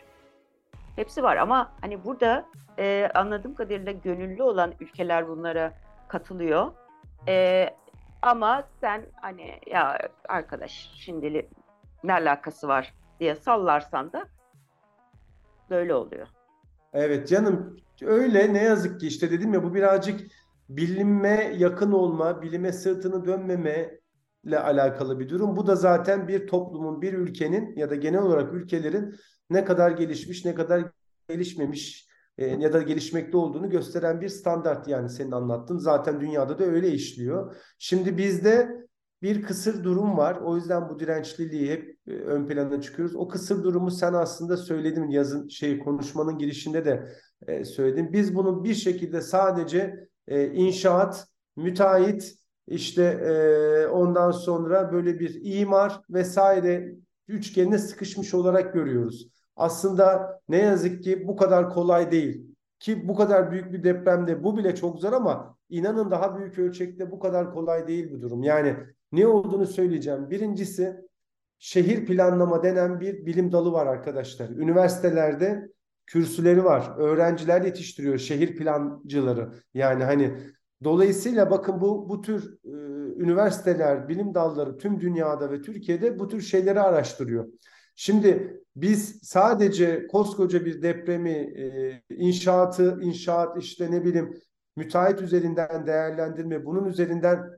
Hepsi 0.97 1.23
var 1.23 1.37
ama 1.37 1.73
hani 1.81 2.05
burada 2.05 2.45
e, 2.79 3.11
anladığım 3.15 3.55
kadarıyla 3.55 3.93
gönüllü 3.93 4.43
olan 4.43 4.75
ülkeler 4.81 5.29
bunlara 5.29 5.73
katılıyor. 6.09 6.73
E, 7.29 7.69
ama 8.23 8.69
sen 8.81 9.07
hani 9.21 9.61
ya 9.67 9.99
arkadaş 10.29 10.91
şimdi 10.95 11.49
ne 12.05 12.13
alakası 12.13 12.69
var 12.69 12.95
diye 13.21 13.35
sallarsan 13.35 14.13
da 14.13 14.29
böyle 15.71 15.95
oluyor. 15.95 16.27
Evet 16.93 17.29
canım 17.29 17.77
öyle 18.03 18.55
ne 18.55 18.63
yazık 18.63 19.01
ki 19.01 19.07
işte 19.07 19.31
dedim 19.31 19.55
ya 19.55 19.65
bu 19.65 19.75
birazcık 19.75 20.21
bilime 20.69 21.55
yakın 21.57 21.93
olma, 21.93 22.43
bilime 22.43 22.73
sırtını 22.73 23.27
dönmeme 23.27 23.99
ile 24.45 24.59
alakalı 24.59 25.21
bir 25.21 25.29
durum. 25.29 25.57
Bu 25.57 25.67
da 25.67 25.77
zaten 25.77 26.29
bir 26.29 26.47
toplumun, 26.47 27.03
bir 27.03 27.13
ülkenin 27.13 27.77
ya 27.77 27.91
da 27.91 27.95
genel 27.95 28.23
olarak 28.23 28.55
ülkelerin 28.55 29.17
ne 29.51 29.65
kadar 29.65 29.91
gelişmiş, 29.91 30.45
ne 30.45 30.55
kadar 30.55 30.85
gelişmemiş 31.29 32.08
ya 32.39 32.73
da 32.73 32.83
gelişmekte 32.83 33.37
olduğunu 33.37 33.71
gösteren 33.71 34.21
bir 34.21 34.29
standart 34.29 34.89
yani 34.89 35.09
senin 35.09 35.33
anlattığın. 35.33 35.79
Zaten 35.79 36.21
dünyada 36.21 36.59
da 36.59 36.65
öyle 36.65 36.91
işliyor. 36.91 37.57
Şimdi 37.79 38.19
bizde 38.19 38.89
bir 39.23 39.43
kısır 39.43 39.85
durum 39.85 40.17
var. 40.17 40.37
O 40.45 40.57
yüzden 40.57 40.89
bu 40.89 41.01
dirençliliği 41.01 41.71
hep 41.71 41.99
e, 42.07 42.13
ön 42.13 42.47
plana 42.47 42.81
çıkıyoruz. 42.81 43.17
O 43.17 43.29
kısır 43.29 43.65
durumu 43.65 43.91
sen 43.91 44.13
aslında 44.13 44.57
söyledin 44.57 45.09
yazın 45.09 45.49
şey 45.49 45.79
konuşmanın 45.79 46.39
girişinde 46.39 46.85
de 46.85 47.09
e, 47.47 47.65
söyledin. 47.65 48.13
Biz 48.13 48.35
bunu 48.35 48.65
bir 48.65 48.75
şekilde 48.75 49.21
sadece 49.21 50.09
e, 50.29 50.47
inşaat, 50.47 51.27
müteahhit 51.57 52.35
işte 52.67 53.03
e, 53.03 53.87
ondan 53.87 54.31
sonra 54.31 54.93
böyle 54.93 55.21
bir 55.21 55.41
imar 55.43 56.01
vesaire 56.11 56.95
üçgenine 57.29 57.79
sıkışmış 57.79 58.35
olarak 58.35 58.75
görüyoruz. 58.75 59.29
Aslında 59.59 60.41
ne 60.49 60.57
yazık 60.57 61.03
ki 61.05 61.29
bu 61.29 61.37
kadar 61.37 61.71
kolay 61.71 62.11
değil. 62.11 62.47
Ki 62.79 63.09
bu 63.09 63.15
kadar 63.15 63.51
büyük 63.51 63.73
bir 63.73 63.85
depremde 63.85 64.45
bu 64.45 64.57
bile 64.57 64.75
çok 64.75 64.99
zor 64.99 65.13
ama 65.13 65.57
inanın 65.69 66.11
daha 66.11 66.39
büyük 66.39 66.59
ölçekte 66.59 67.11
bu 67.11 67.19
kadar 67.19 67.53
kolay 67.53 67.89
değil 67.89 68.13
bu 68.13 68.21
durum. 68.21 68.43
Yani 68.43 68.77
ne 69.13 69.27
olduğunu 69.27 69.67
söyleyeceğim. 69.67 70.31
Birincisi 70.31 70.97
şehir 71.59 72.07
planlama 72.07 72.63
denen 72.63 73.01
bir 73.01 73.27
bilim 73.27 73.53
dalı 73.53 73.73
var 73.73 73.87
arkadaşlar. 73.87 74.49
Üniversitelerde 74.49 75.69
kürsüleri 76.07 76.65
var. 76.65 76.93
Öğrenciler 76.99 77.63
yetiştiriyor 77.63 78.19
şehir 78.19 78.57
plancıları. 78.57 79.51
Yani 79.75 80.05
hani 80.05 80.39
dolayısıyla 80.85 81.51
bakın 81.51 81.81
bu 81.81 82.09
bu 82.09 82.21
tür 82.21 82.59
e, 82.65 82.71
üniversiteler, 83.23 84.09
bilim 84.09 84.35
dalları 84.35 84.79
tüm 84.79 85.01
dünyada 85.01 85.51
ve 85.51 85.63
Türkiye'de 85.63 86.19
bu 86.19 86.29
tür 86.29 86.41
şeyleri 86.41 86.81
araştırıyor. 86.81 87.49
Şimdi 88.01 88.61
biz 88.77 89.21
sadece 89.23 90.07
koskoca 90.07 90.65
bir 90.65 90.83
depremi, 90.83 91.31
e, 91.31 92.03
inşaatı, 92.11 92.99
inşaat 93.03 93.63
işte 93.63 93.91
ne 93.91 94.05
bileyim 94.05 94.41
müteahhit 94.77 95.23
üzerinden 95.23 95.87
değerlendirme, 95.87 96.65
bunun 96.65 96.85
üzerinden 96.85 97.51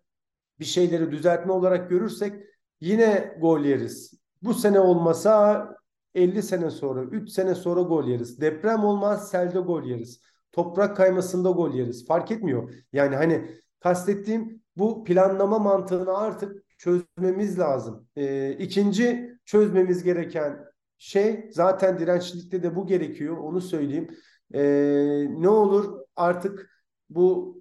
bir 0.61 0.65
şeyleri 0.65 1.11
düzeltme 1.11 1.53
olarak 1.53 1.91
görürsek 1.91 2.35
yine 2.81 3.37
gol 3.41 3.61
yeriz. 3.61 4.13
Bu 4.43 4.55
sene 4.55 4.81
olmasa 4.81 5.69
50 6.15 6.43
sene 6.43 6.71
sonra, 6.71 7.03
3 7.03 7.31
sene 7.31 7.55
sonra 7.55 7.81
gol 7.81 8.05
yeriz. 8.05 8.41
Deprem 8.41 8.85
olmaz, 8.85 9.31
selde 9.31 9.59
gol 9.59 9.83
yeriz. 9.83 10.21
Toprak 10.53 10.97
kaymasında 10.97 11.51
gol 11.51 11.75
yeriz. 11.75 12.07
Fark 12.07 12.31
etmiyor. 12.31 12.75
Yani 12.93 13.17
hani 13.17 13.51
kastettiğim 13.81 14.63
bu 14.77 15.05
planlama 15.05 15.59
mantığını 15.59 16.19
artık 16.19 16.79
çözmemiz 16.79 17.59
lazım. 17.59 18.07
Ee, 18.17 18.53
ikinci 18.53 19.30
çözmemiz 19.51 20.03
gereken 20.03 20.65
şey 20.99 21.49
zaten 21.53 21.99
dirençlilikte 21.99 22.63
de 22.63 22.77
bu 22.77 22.87
gerekiyor. 22.87 23.37
Onu 23.37 23.61
söyleyeyim. 23.61 24.09
Ee, 24.55 25.27
ne 25.29 25.49
olur 25.49 26.01
artık 26.17 26.71
bu 27.11 27.59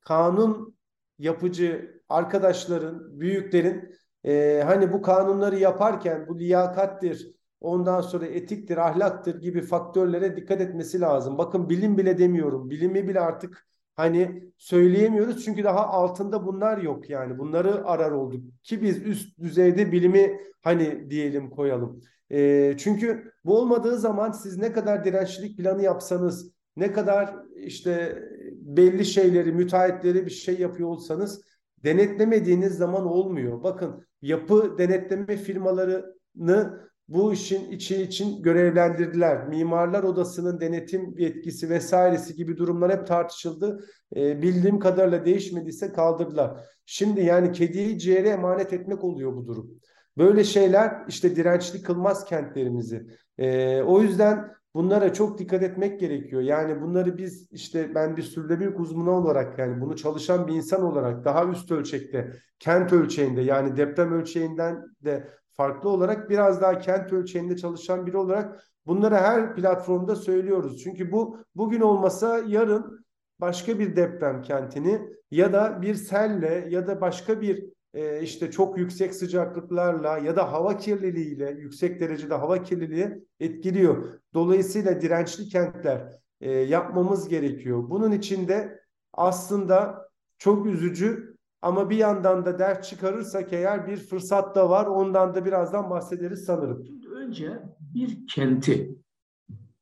kanun 0.00 0.76
yapıcı 1.18 2.00
arkadaşların, 2.08 3.20
büyüklerin 3.20 3.94
e, 4.24 4.62
hani 4.66 4.92
bu 4.92 5.02
kanunları 5.02 5.58
yaparken 5.58 6.28
bu 6.28 6.38
liyakattir, 6.38 7.34
ondan 7.60 8.00
sonra 8.00 8.26
etiktir, 8.26 8.76
ahlaktır 8.76 9.40
gibi 9.40 9.62
faktörlere 9.62 10.36
dikkat 10.36 10.60
etmesi 10.60 11.00
lazım. 11.00 11.38
Bakın 11.38 11.68
bilim 11.68 11.98
bile 11.98 12.18
demiyorum. 12.18 12.70
Bilimi 12.70 13.08
bile 13.08 13.20
artık 13.20 13.66
hani 13.96 14.42
söyleyemiyoruz 14.58 15.44
çünkü 15.44 15.64
daha 15.64 15.86
altında 15.86 16.46
bunlar 16.46 16.78
yok 16.78 17.10
yani. 17.10 17.38
Bunları 17.38 17.86
arar 17.86 18.10
olduk 18.10 18.40
ki 18.62 18.82
biz 18.82 19.02
üst 19.02 19.38
düzeyde 19.38 19.92
bilimi 19.92 20.40
hani 20.62 21.10
diyelim 21.10 21.50
koyalım. 21.50 22.00
E, 22.30 22.74
çünkü 22.78 23.32
bu 23.44 23.58
olmadığı 23.58 23.98
zaman 23.98 24.32
siz 24.32 24.56
ne 24.58 24.72
kadar 24.72 25.04
dirençlilik 25.04 25.58
planı 25.58 25.82
yapsanız, 25.82 26.52
ne 26.76 26.92
kadar 26.92 27.34
işte 27.56 28.22
belli 28.52 29.04
şeyleri, 29.04 29.52
müteahhitleri 29.52 30.26
bir 30.26 30.30
şey 30.30 30.58
yapıyor 30.58 30.88
olsanız 30.88 31.42
denetlemediğiniz 31.84 32.76
zaman 32.76 33.06
olmuyor. 33.06 33.62
Bakın 33.62 34.06
yapı 34.22 34.78
denetleme 34.78 35.36
firmalarını 35.36 36.80
bu 37.08 37.32
işin 37.32 37.70
içi 37.70 38.02
için 38.02 38.42
görevlendirdiler. 38.42 39.48
Mimarlar 39.48 40.02
Odası'nın 40.02 40.60
denetim 40.60 41.14
yetkisi 41.18 41.70
vesairesi 41.70 42.34
gibi 42.34 42.56
durumlar 42.56 42.92
hep 42.92 43.06
tartışıldı. 43.06 43.84
E, 44.16 44.42
bildiğim 44.42 44.78
kadarıyla 44.78 45.24
değişmediyse 45.24 45.92
kaldırdılar. 45.92 46.64
Şimdi 46.86 47.20
yani 47.20 47.52
kediyi 47.52 47.98
ciğere 47.98 48.28
emanet 48.28 48.72
etmek 48.72 49.04
oluyor 49.04 49.36
bu 49.36 49.46
durum. 49.46 49.70
Böyle 50.18 50.44
şeyler 50.44 51.04
işte 51.08 51.36
dirençli 51.36 51.82
kılmaz 51.82 52.24
kentlerimizi. 52.24 53.06
E, 53.38 53.82
o 53.82 54.02
yüzden 54.02 54.56
bunlara 54.74 55.12
çok 55.12 55.38
dikkat 55.38 55.62
etmek 55.62 56.00
gerekiyor. 56.00 56.42
Yani 56.42 56.80
bunları 56.80 57.18
biz 57.18 57.52
işte 57.52 57.94
ben 57.94 58.16
bir 58.16 58.22
sürdürülebilir 58.22 58.78
uzmanı 58.78 59.10
olarak 59.10 59.58
yani 59.58 59.80
bunu 59.80 59.96
çalışan 59.96 60.46
bir 60.46 60.54
insan 60.54 60.82
olarak 60.82 61.24
daha 61.24 61.46
üst 61.46 61.70
ölçekte, 61.70 62.32
kent 62.58 62.92
ölçeğinde 62.92 63.40
yani 63.42 63.76
deprem 63.76 64.12
ölçeğinden 64.12 64.84
de 65.04 65.28
farklı 65.56 65.90
olarak 65.90 66.30
biraz 66.30 66.60
daha 66.60 66.78
kent 66.78 67.12
ölçeğinde 67.12 67.56
çalışan 67.56 68.06
biri 68.06 68.16
olarak 68.16 68.64
bunları 68.86 69.14
her 69.14 69.54
platformda 69.54 70.16
söylüyoruz. 70.16 70.82
Çünkü 70.82 71.12
bu 71.12 71.38
bugün 71.54 71.80
olmasa 71.80 72.42
yarın 72.46 73.06
başka 73.40 73.78
bir 73.78 73.96
deprem 73.96 74.42
kentini 74.42 75.00
ya 75.30 75.52
da 75.52 75.82
bir 75.82 75.94
selle 75.94 76.66
ya 76.70 76.86
da 76.86 77.00
başka 77.00 77.40
bir 77.40 77.64
e, 77.94 78.22
işte 78.22 78.50
çok 78.50 78.78
yüksek 78.78 79.14
sıcaklıklarla 79.14 80.18
ya 80.18 80.36
da 80.36 80.52
hava 80.52 80.76
kirliliğiyle 80.76 81.50
yüksek 81.50 82.00
derecede 82.00 82.34
hava 82.34 82.62
kirliliği 82.62 83.08
etkiliyor. 83.40 84.04
Dolayısıyla 84.34 85.00
dirençli 85.00 85.48
kentler 85.48 86.18
e, 86.40 86.50
yapmamız 86.52 87.28
gerekiyor. 87.28 87.90
Bunun 87.90 88.12
için 88.12 88.48
de 88.48 88.80
aslında 89.12 90.08
çok 90.38 90.66
üzücü 90.66 91.25
ama 91.66 91.90
bir 91.90 91.96
yandan 91.96 92.44
da 92.44 92.58
ders 92.58 92.88
çıkarırsak 92.88 93.52
eğer 93.52 93.86
bir 93.86 93.96
fırsat 93.96 94.56
da 94.56 94.70
var. 94.70 94.86
Ondan 94.86 95.34
da 95.34 95.44
birazdan 95.44 95.90
bahsederiz 95.90 96.44
sanırım. 96.44 96.84
Şimdi 96.86 97.08
önce 97.08 97.62
bir 97.80 98.26
kenti 98.26 98.98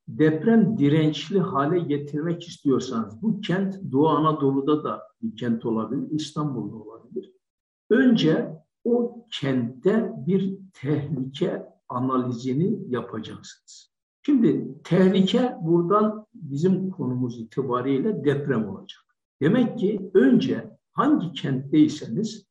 deprem 0.09 0.79
dirençli 0.79 1.40
hale 1.40 1.79
getirmek 1.79 2.49
istiyorsanız 2.49 3.23
bu 3.23 3.40
kent 3.40 3.92
Doğu 3.92 4.09
Anadolu'da 4.09 4.85
da 4.85 5.03
bir 5.23 5.37
kent 5.37 5.66
olabilir, 5.66 6.11
İstanbul'da 6.11 6.77
olabilir. 6.77 7.33
Önce 7.90 8.62
o 8.85 9.27
kentte 9.40 10.12
bir 10.27 10.59
tehlike 10.73 11.66
analizini 11.88 12.79
yapacaksınız. 12.88 13.94
Şimdi 14.23 14.68
tehlike 14.85 15.57
buradan 15.62 16.27
bizim 16.35 16.90
konumuz 16.90 17.40
itibariyle 17.40 18.25
deprem 18.25 18.68
olacak. 18.68 19.01
Demek 19.42 19.79
ki 19.79 20.11
önce 20.14 20.73
hangi 20.94 21.33
kentteyseniz 21.33 22.46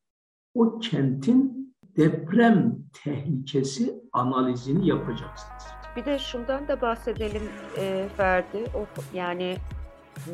o 0.54 0.78
kentin 0.78 1.74
deprem 1.96 2.76
tehlikesi 3.04 3.94
analizini 4.12 4.88
yapacaksınız. 4.88 5.64
Bir 5.96 6.04
de 6.04 6.18
şundan 6.18 6.68
da 6.68 6.80
bahsedelim 6.80 7.42
e, 7.78 8.08
Ferdi. 8.16 8.64
O, 8.74 8.86
yani 9.14 9.56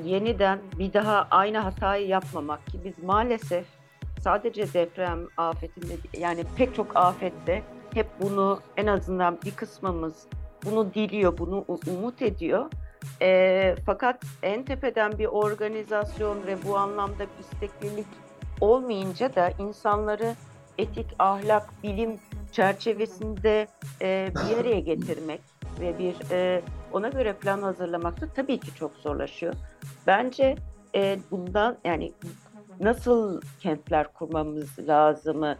yeniden 0.04 0.58
bir 0.78 0.92
daha 0.92 1.28
aynı 1.30 1.58
hatayı 1.58 2.08
yapmamak 2.08 2.66
ki 2.66 2.80
biz 2.84 3.04
maalesef 3.04 3.66
sadece 4.20 4.72
deprem 4.72 5.26
afetinde 5.36 5.94
yani 6.18 6.44
pek 6.56 6.74
çok 6.74 6.96
afette 6.96 7.62
hep 7.94 8.06
bunu 8.20 8.60
en 8.76 8.86
azından 8.86 9.38
bir 9.44 9.50
kısmımız 9.50 10.26
bunu 10.64 10.94
diliyor, 10.94 11.38
bunu 11.38 11.64
umut 11.86 12.22
ediyor. 12.22 12.70
E, 13.22 13.74
fakat 13.86 14.24
en 14.42 14.62
tepeden 14.64 15.18
bir 15.18 15.26
organizasyon 15.26 16.46
ve 16.46 16.56
bu 16.64 16.76
anlamda 16.76 17.26
isteklilik 17.40 18.06
olmayınca 18.60 19.34
da 19.34 19.50
insanları 19.58 20.34
etik, 20.78 21.06
ahlak, 21.18 21.82
bilim 21.82 22.20
çerçevesinde 22.52 23.66
e, 24.02 24.28
bir 24.34 24.56
araya 24.56 24.80
getirmek 24.80 25.40
ve 25.80 25.98
bir 25.98 26.30
e, 26.30 26.62
ona 26.92 27.08
göre 27.08 27.32
plan 27.32 27.62
hazırlamak 27.62 28.20
da 28.20 28.26
tabii 28.34 28.60
ki 28.60 28.74
çok 28.74 28.96
zorlaşıyor. 28.96 29.54
Bence 30.06 30.56
e, 30.94 31.18
bundan 31.30 31.78
yani 31.84 32.12
nasıl 32.80 33.40
kentler 33.60 34.12
kurmamız 34.12 34.78
lazımı 34.78 35.56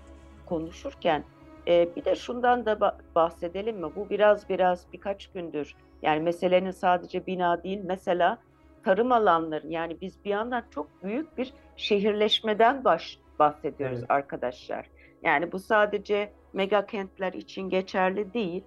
konuşurken 0.47 1.25
e, 1.71 1.97
bir 1.97 2.05
de 2.05 2.17
şundan 2.17 2.67
da 2.67 2.97
bahsedelim 3.15 3.77
mi? 3.77 3.87
Bu 3.97 4.11
biraz 4.11 4.49
biraz 4.49 4.93
birkaç 4.93 5.27
gündür 5.27 5.77
yani 6.03 6.21
meselenin 6.21 6.71
sadece 6.71 7.27
bina 7.27 7.63
değil 7.63 7.81
mesela 7.85 8.39
tarım 8.85 9.13
alanları 9.13 9.67
yani 9.67 10.01
biz 10.01 10.25
bir 10.25 10.31
yandan 10.31 10.65
çok 10.71 11.03
büyük 11.03 11.39
bir 11.39 11.53
şehirleşmeden 11.77 12.85
baş, 12.85 13.19
bahsediyoruz 13.39 13.99
Evet. 13.99 14.11
arkadaşlar. 14.11 14.91
Yani 15.23 15.53
bu 15.53 15.59
sadece 15.59 16.33
mega 16.53 16.87
kentler 16.87 17.33
için 17.33 17.69
geçerli 17.69 18.35
değil. 18.35 18.65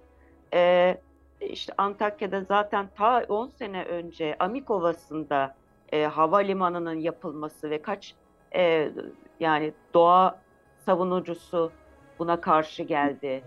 Ee, 0.54 0.98
işte 1.40 1.72
Antakya'da 1.78 2.40
zaten 2.40 2.88
ta 2.96 3.24
10 3.28 3.46
sene 3.48 3.84
önce 3.84 4.36
Amikovası'nda 4.38 5.54
e, 5.92 6.04
havalimanının 6.04 7.00
yapılması 7.00 7.70
ve 7.70 7.82
kaç 7.82 8.14
e, 8.56 8.90
yani 9.40 9.72
doğa 9.94 10.40
savunucusu 10.86 11.72
buna 12.18 12.40
karşı 12.40 12.82
geldi. 12.82 13.42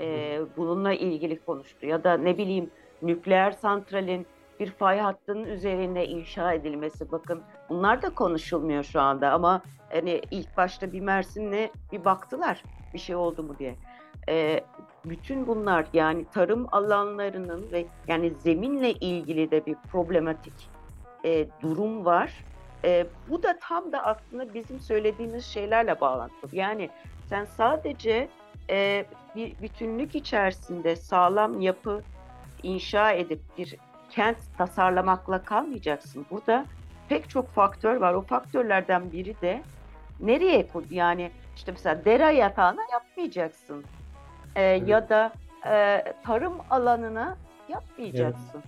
E, 0.00 0.40
bununla 0.56 0.92
ilgili 0.92 1.44
konuştu. 1.44 1.86
Ya 1.86 2.04
da 2.04 2.16
ne 2.16 2.38
bileyim 2.38 2.70
nükleer 3.02 3.50
santralin 3.50 4.26
bir 4.60 4.70
fay 4.70 4.98
hattının 4.98 5.44
üzerine 5.44 6.06
inşa 6.06 6.52
edilmesi. 6.52 7.12
Bakın 7.12 7.42
bunlar 7.68 8.02
da 8.02 8.14
konuşulmuyor 8.14 8.84
şu 8.84 9.00
anda 9.00 9.30
ama 9.30 9.62
hani 9.92 10.22
ilk 10.30 10.56
başta 10.56 10.92
bir 10.92 11.00
Mersin'le 11.00 11.70
bir 11.92 12.04
baktılar 12.04 12.62
bir 12.94 12.98
şey 12.98 13.16
oldu 13.16 13.42
mu 13.42 13.58
diye. 13.58 13.74
E, 14.28 14.64
bütün 15.04 15.46
bunlar 15.46 15.86
yani 15.92 16.24
tarım 16.24 16.66
alanlarının 16.72 17.72
ve 17.72 17.86
yani 18.08 18.32
zeminle 18.38 18.92
ilgili 18.92 19.50
de 19.50 19.66
bir 19.66 19.74
problematik 19.74 20.70
e, 21.24 21.46
durum 21.62 22.04
var. 22.04 22.44
E, 22.84 23.06
bu 23.28 23.42
da 23.42 23.58
tam 23.60 23.92
da 23.92 24.04
aslında 24.04 24.54
bizim 24.54 24.80
söylediğimiz 24.80 25.44
şeylerle 25.44 26.00
bağlantılı. 26.00 26.56
Yani 26.56 26.90
sen 27.32 27.44
sadece 27.44 28.28
e, 28.70 29.04
bir 29.36 29.52
bütünlük 29.62 30.14
içerisinde 30.14 30.96
sağlam 30.96 31.60
yapı 31.60 32.02
inşa 32.62 33.12
edip 33.12 33.40
bir 33.58 33.76
kent 34.10 34.36
tasarlamakla 34.58 35.42
kalmayacaksın. 35.42 36.26
Burada 36.30 36.64
pek 37.08 37.30
çok 37.30 37.48
faktör 37.48 37.96
var. 37.96 38.14
O 38.14 38.20
faktörlerden 38.22 39.12
biri 39.12 39.40
de 39.40 39.62
nereye 40.20 40.66
yani 40.90 41.30
işte 41.56 41.72
mesela 41.72 42.04
dere 42.04 42.34
yatağına 42.34 42.80
yapmayacaksın. 42.92 43.84
E, 44.56 44.62
Ya 44.62 45.08
da 45.08 45.32
e, 45.66 46.04
tarım 46.24 46.54
alanına 46.70 47.36
yapmayacaksın. 47.68 48.62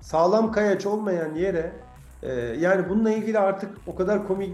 Sağlam 0.00 0.52
kayaç 0.52 0.86
olmayan 0.86 1.34
yere 1.34 1.72
e, 2.22 2.32
yani 2.34 2.88
bununla 2.88 3.10
ilgili 3.10 3.38
artık 3.38 3.78
o 3.86 3.94
kadar 3.94 4.26
komik 4.26 4.52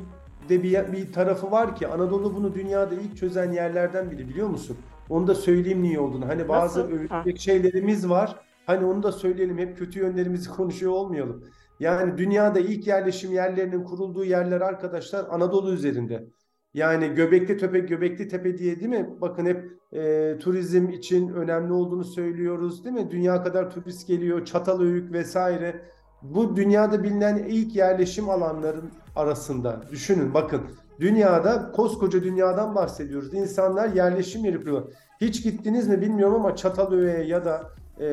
de 0.50 0.62
bir, 0.62 0.92
bir 0.92 1.12
tarafı 1.12 1.50
var 1.50 1.76
ki 1.76 1.88
Anadolu 1.88 2.34
bunu 2.34 2.54
dünyada 2.54 2.94
ilk 2.94 3.16
çözen 3.16 3.52
yerlerden 3.52 4.10
biri 4.10 4.28
biliyor 4.28 4.48
musun? 4.48 4.76
Onu 5.08 5.26
da 5.26 5.34
söyleyeyim 5.34 5.82
niye 5.82 6.00
olduğunu. 6.00 6.28
Hani 6.28 6.48
bazı 6.48 6.82
övülecek 6.82 7.40
şeylerimiz 7.40 8.08
var. 8.08 8.36
Hani 8.66 8.84
onu 8.84 9.02
da 9.02 9.12
söyleyelim. 9.12 9.58
Hep 9.58 9.78
kötü 9.78 9.98
yönlerimizi 9.98 10.50
konuşuyor 10.56 10.92
olmayalım. 10.92 11.44
Yani 11.80 12.18
dünyada 12.18 12.60
ilk 12.60 12.86
yerleşim 12.86 13.32
yerlerinin 13.32 13.84
kurulduğu 13.84 14.24
yerler 14.24 14.60
arkadaşlar 14.60 15.26
Anadolu 15.30 15.72
üzerinde. 15.72 16.26
Yani 16.74 17.14
Göbekli 17.14 17.56
Tepe, 17.56 17.78
Göbekli 17.78 18.28
Tepe 18.28 18.58
diye 18.58 18.80
değil 18.80 18.90
mi? 18.90 19.08
Bakın 19.20 19.46
hep 19.46 19.70
e, 19.92 20.38
turizm 20.38 20.88
için 20.88 21.28
önemli 21.28 21.72
olduğunu 21.72 22.04
söylüyoruz 22.04 22.84
değil 22.84 22.96
mi? 22.96 23.10
Dünya 23.10 23.42
kadar 23.42 23.70
turist 23.70 24.06
geliyor, 24.08 24.44
Çatalhöyük 24.44 25.12
vesaire. 25.12 25.82
Bu 26.22 26.56
dünyada 26.56 27.02
bilinen 27.02 27.36
ilk 27.36 27.76
yerleşim 27.76 28.28
alanların 28.28 28.90
arasında. 29.16 29.80
Düşünün 29.90 30.34
bakın 30.34 30.62
dünyada 31.00 31.72
koskoca 31.72 32.22
dünyadan 32.22 32.74
bahsediyoruz. 32.74 33.34
İnsanlar 33.34 33.88
yerleşim 33.88 34.44
yeri 34.44 34.58
kuruyor. 34.58 34.92
Hiç 35.20 35.42
gittiniz 35.42 35.88
mi 35.88 36.00
bilmiyorum 36.00 36.34
ama 36.34 36.56
Çatalhöyük'e 36.56 37.22
ya 37.22 37.44
da 37.44 37.70
e, 38.00 38.08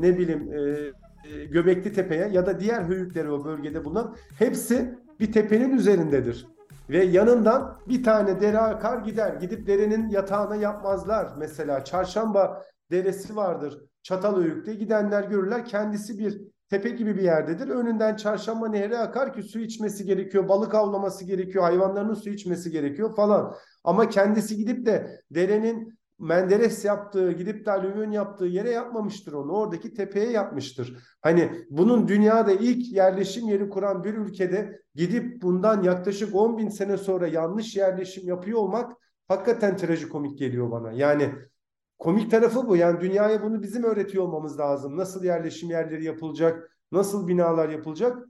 ne 0.00 0.18
bileyim 0.18 0.52
e, 0.52 0.60
e, 1.30 1.44
Göbekli 1.44 1.92
Tepe'ye 1.92 2.28
ya 2.28 2.46
da 2.46 2.60
diğer 2.60 2.82
höyükleri 2.82 3.30
o 3.30 3.44
bölgede 3.44 3.84
bulunan 3.84 4.16
hepsi 4.38 4.94
bir 5.20 5.32
tepenin 5.32 5.76
üzerindedir. 5.76 6.46
Ve 6.90 7.04
yanından 7.04 7.78
bir 7.88 8.04
tane 8.04 8.40
dere 8.40 8.58
akar 8.58 8.98
gider. 8.98 9.34
Gidip 9.34 9.66
derenin 9.66 10.08
yatağına 10.08 10.56
yapmazlar. 10.56 11.28
Mesela 11.38 11.84
Çarşamba 11.84 12.62
deresi 12.90 13.36
vardır 13.36 13.78
Çatalhöyük'te. 14.02 14.74
Gidenler 14.74 15.24
görürler 15.24 15.64
kendisi 15.64 16.18
bir 16.18 16.40
tepe 16.70 16.90
gibi 16.90 17.16
bir 17.16 17.22
yerdedir. 17.22 17.68
Önünden 17.68 18.16
Çarşamba 18.16 18.68
nehri 18.68 18.98
akar 18.98 19.32
ki 19.32 19.42
su 19.42 19.60
içmesi 19.60 20.04
gerekiyor, 20.04 20.48
balık 20.48 20.74
avlaması 20.74 21.24
gerekiyor, 21.24 21.64
hayvanların 21.64 22.14
su 22.14 22.30
içmesi 22.30 22.70
gerekiyor 22.70 23.16
falan. 23.16 23.54
Ama 23.84 24.08
kendisi 24.08 24.56
gidip 24.56 24.86
de 24.86 25.20
derenin 25.30 25.98
Menderes 26.18 26.84
yaptığı, 26.84 27.32
gidip 27.32 27.66
de 27.66 27.70
alüvyon 27.70 28.10
yaptığı 28.10 28.44
yere 28.44 28.70
yapmamıştır 28.70 29.32
onu. 29.32 29.52
Oradaki 29.52 29.94
tepeye 29.94 30.30
yapmıştır. 30.30 30.96
Hani 31.20 31.50
bunun 31.70 32.08
dünyada 32.08 32.52
ilk 32.52 32.92
yerleşim 32.92 33.48
yeri 33.48 33.68
kuran 33.68 34.04
bir 34.04 34.14
ülkede 34.14 34.80
gidip 34.94 35.42
bundan 35.42 35.82
yaklaşık 35.82 36.34
10 36.34 36.58
bin 36.58 36.68
sene 36.68 36.96
sonra 36.96 37.26
yanlış 37.26 37.76
yerleşim 37.76 38.28
yapıyor 38.28 38.58
olmak 38.58 38.92
hakikaten 39.28 39.76
trajikomik 39.76 40.38
geliyor 40.38 40.70
bana. 40.70 40.92
Yani 40.92 41.34
komik 41.98 42.30
tarafı 42.30 42.68
bu. 42.68 42.76
Yani 42.76 43.00
dünyaya 43.00 43.42
bunu 43.42 43.62
bizim 43.62 43.84
öğretiyor 43.84 44.24
olmamız 44.24 44.58
lazım. 44.58 44.96
Nasıl 44.96 45.24
yerleşim 45.24 45.70
yerleri 45.70 46.04
yapılacak, 46.04 46.78
nasıl 46.92 47.28
binalar 47.28 47.68
yapılacak. 47.68 48.28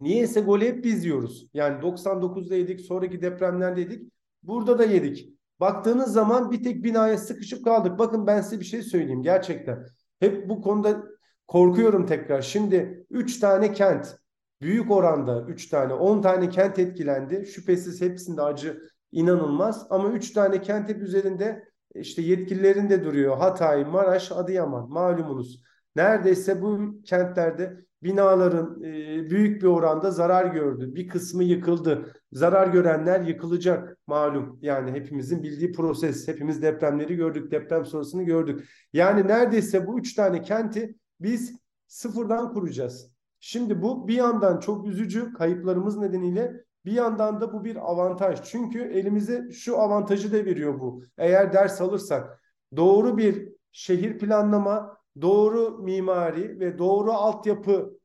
Niyeyse 0.00 0.40
golü 0.40 0.64
hep 0.64 0.84
biz 0.84 1.04
yiyoruz. 1.04 1.46
Yani 1.54 1.82
99'da 1.82 2.54
yedik, 2.54 2.80
sonraki 2.80 3.22
depremlerde 3.22 3.80
yedik. 3.80 4.12
Burada 4.42 4.78
da 4.78 4.84
yedik. 4.84 5.34
Baktığınız 5.60 6.12
zaman 6.12 6.50
bir 6.50 6.62
tek 6.62 6.84
binaya 6.84 7.18
sıkışıp 7.18 7.64
kaldık. 7.64 7.98
Bakın 7.98 8.26
ben 8.26 8.40
size 8.40 8.60
bir 8.60 8.64
şey 8.64 8.82
söyleyeyim 8.82 9.22
gerçekten. 9.22 9.86
Hep 10.20 10.48
bu 10.48 10.62
konuda 10.62 11.04
korkuyorum 11.48 12.06
tekrar. 12.06 12.42
Şimdi 12.42 13.06
3 13.10 13.40
tane 13.40 13.72
kent, 13.72 14.16
büyük 14.60 14.90
oranda 14.90 15.44
3 15.48 15.68
tane, 15.68 15.94
10 15.94 16.22
tane 16.22 16.48
kent 16.48 16.78
etkilendi. 16.78 17.46
Şüphesiz 17.46 18.00
hepsinde 18.00 18.42
acı 18.42 18.82
inanılmaz. 19.12 19.86
Ama 19.90 20.08
3 20.08 20.32
tane 20.32 20.62
kent 20.62 20.88
hep 20.88 21.02
üzerinde 21.02 21.69
işte 21.94 22.22
yetkililerin 22.22 22.90
de 22.90 23.04
duruyor. 23.04 23.36
Hatay, 23.36 23.84
Maraş, 23.84 24.32
Adıyaman 24.32 24.88
malumunuz. 24.90 25.62
Neredeyse 25.96 26.62
bu 26.62 27.02
kentlerde 27.04 27.76
binaların 28.02 28.82
e, 28.82 29.30
büyük 29.30 29.62
bir 29.62 29.66
oranda 29.66 30.10
zarar 30.10 30.44
gördü. 30.44 30.94
Bir 30.94 31.08
kısmı 31.08 31.44
yıkıldı. 31.44 32.12
Zarar 32.32 32.68
görenler 32.68 33.20
yıkılacak 33.20 33.98
malum. 34.06 34.58
Yani 34.62 34.90
hepimizin 34.92 35.42
bildiği 35.42 35.72
proses. 35.72 36.28
Hepimiz 36.28 36.62
depremleri 36.62 37.16
gördük. 37.16 37.50
Deprem 37.50 37.84
sonrasını 37.84 38.22
gördük. 38.22 38.68
Yani 38.92 39.28
neredeyse 39.28 39.86
bu 39.86 39.98
üç 39.98 40.14
tane 40.14 40.42
kenti 40.42 40.94
biz 41.20 41.54
sıfırdan 41.86 42.52
kuracağız. 42.52 43.10
Şimdi 43.40 43.82
bu 43.82 44.08
bir 44.08 44.14
yandan 44.14 44.60
çok 44.60 44.86
üzücü 44.86 45.32
kayıplarımız 45.32 45.96
nedeniyle 45.96 46.64
bir 46.84 46.92
yandan 46.92 47.40
da 47.40 47.52
bu 47.52 47.64
bir 47.64 47.76
avantaj. 47.90 48.42
Çünkü 48.42 48.82
elimize 48.82 49.50
şu 49.52 49.78
avantajı 49.78 50.32
da 50.32 50.44
veriyor 50.44 50.80
bu. 50.80 51.02
Eğer 51.18 51.52
ders 51.52 51.80
alırsak 51.80 52.42
doğru 52.76 53.18
bir 53.18 53.48
şehir 53.72 54.18
planlama, 54.18 54.96
doğru 55.20 55.78
mimari 55.78 56.60
ve 56.60 56.78
doğru 56.78 57.12
altyapı 57.12 58.00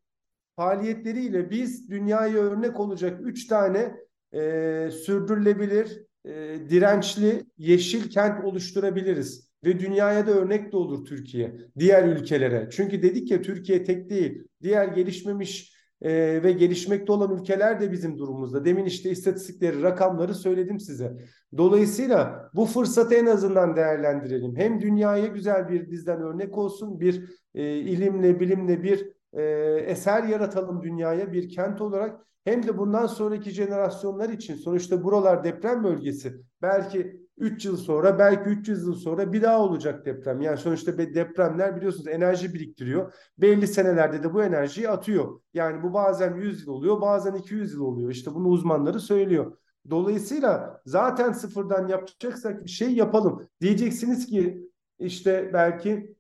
faaliyetleriyle 0.55 1.49
biz 1.49 1.89
dünyaya 1.89 2.38
örnek 2.38 2.79
olacak 2.79 3.19
üç 3.23 3.47
tane 3.47 3.95
e, 4.33 4.89
sürdürülebilir, 4.91 6.03
e, 6.25 6.31
dirençli, 6.69 7.45
yeşil 7.57 8.09
kent 8.09 8.45
oluşturabiliriz. 8.45 9.45
Ve 9.63 9.79
dünyaya 9.79 10.27
da 10.27 10.31
örnek 10.31 10.71
de 10.71 10.77
olur 10.77 11.05
Türkiye, 11.05 11.55
diğer 11.79 12.07
ülkelere. 12.07 12.69
Çünkü 12.71 13.01
dedik 13.01 13.31
ya 13.31 13.41
Türkiye 13.41 13.83
tek 13.83 14.09
değil, 14.09 14.43
diğer 14.61 14.88
gelişmemiş 14.88 15.74
e, 16.01 16.43
ve 16.43 16.51
gelişmekte 16.51 17.12
olan 17.12 17.38
ülkeler 17.39 17.81
de 17.81 17.91
bizim 17.91 18.17
durumumuzda. 18.17 18.65
Demin 18.65 18.86
işte 18.86 19.10
istatistikleri, 19.10 19.81
rakamları 19.81 20.36
söyledim 20.36 20.79
size. 20.79 21.17
Dolayısıyla 21.58 22.49
bu 22.53 22.65
fırsatı 22.65 23.15
en 23.15 23.25
azından 23.25 23.75
değerlendirelim. 23.75 24.55
Hem 24.55 24.81
dünyaya 24.81 25.27
güzel 25.27 25.69
bir 25.69 25.91
bizden 25.91 26.21
örnek 26.21 26.58
olsun, 26.58 26.99
bir 26.99 27.39
e, 27.55 27.77
ilimle, 27.77 28.39
bilimle 28.39 28.84
bir 28.84 29.10
e, 29.34 29.43
eser 29.88 30.23
yaratalım 30.23 30.84
dünyaya 30.84 31.34
bir 31.34 31.49
kent 31.49 31.81
olarak. 31.81 32.25
Hem 32.43 32.67
de 32.67 32.77
bundan 32.77 33.08
sonraki 33.08 33.51
jenerasyonlar 33.51 34.29
için 34.29 34.55
sonuçta 34.55 35.03
buralar 35.03 35.43
deprem 35.43 35.84
bölgesi. 35.84 36.34
Belki 36.62 37.24
3 37.38 37.65
yıl 37.65 37.78
sonra, 37.78 38.19
belki 38.19 38.50
300 38.50 38.84
yıl 38.88 38.95
sonra 38.95 39.34
bir 39.34 39.41
daha 39.41 39.60
olacak 39.60 40.06
deprem. 40.06 40.41
Yani 40.41 40.58
sonuçta 40.58 40.98
depremler 40.98 41.76
biliyorsunuz 41.76 42.08
enerji 42.08 42.54
biriktiriyor. 42.54 43.13
Belli 43.38 43.67
senelerde 43.67 44.24
de 44.24 44.34
bu 44.34 44.43
enerjiyi 44.43 44.89
atıyor. 44.89 45.39
Yani 45.54 45.84
bu 45.84 45.93
bazen 45.93 46.36
100 46.36 46.67
yıl 46.67 46.74
oluyor, 46.74 47.02
bazen 47.02 47.34
200 47.34 47.74
yıl 47.74 47.82
oluyor. 47.82 48.12
İşte 48.12 48.34
bunu 48.34 48.48
uzmanları 48.48 49.00
söylüyor. 49.00 49.58
Dolayısıyla 49.89 50.82
zaten 50.86 51.32
sıfırdan 51.32 51.88
yapacaksak 51.88 52.63
bir 52.65 52.69
şey 52.69 52.93
yapalım. 52.93 53.48
Diyeceksiniz 53.62 54.26
ki 54.28 54.69
işte 55.00 55.50
belki 55.54 56.15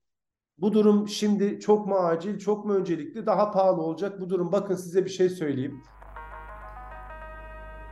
bu 0.57 0.73
durum 0.73 1.07
şimdi 1.07 1.59
çok 1.59 1.87
mu 1.87 1.95
acil, 1.95 2.39
çok 2.39 2.65
mu 2.65 2.73
öncelikli, 2.73 3.25
daha 3.25 3.51
pahalı 3.51 3.81
olacak 3.81 4.21
bu 4.21 4.29
durum. 4.29 4.51
Bakın 4.51 4.75
size 4.75 5.05
bir 5.05 5.09
şey 5.09 5.29
söyleyeyim. 5.29 5.81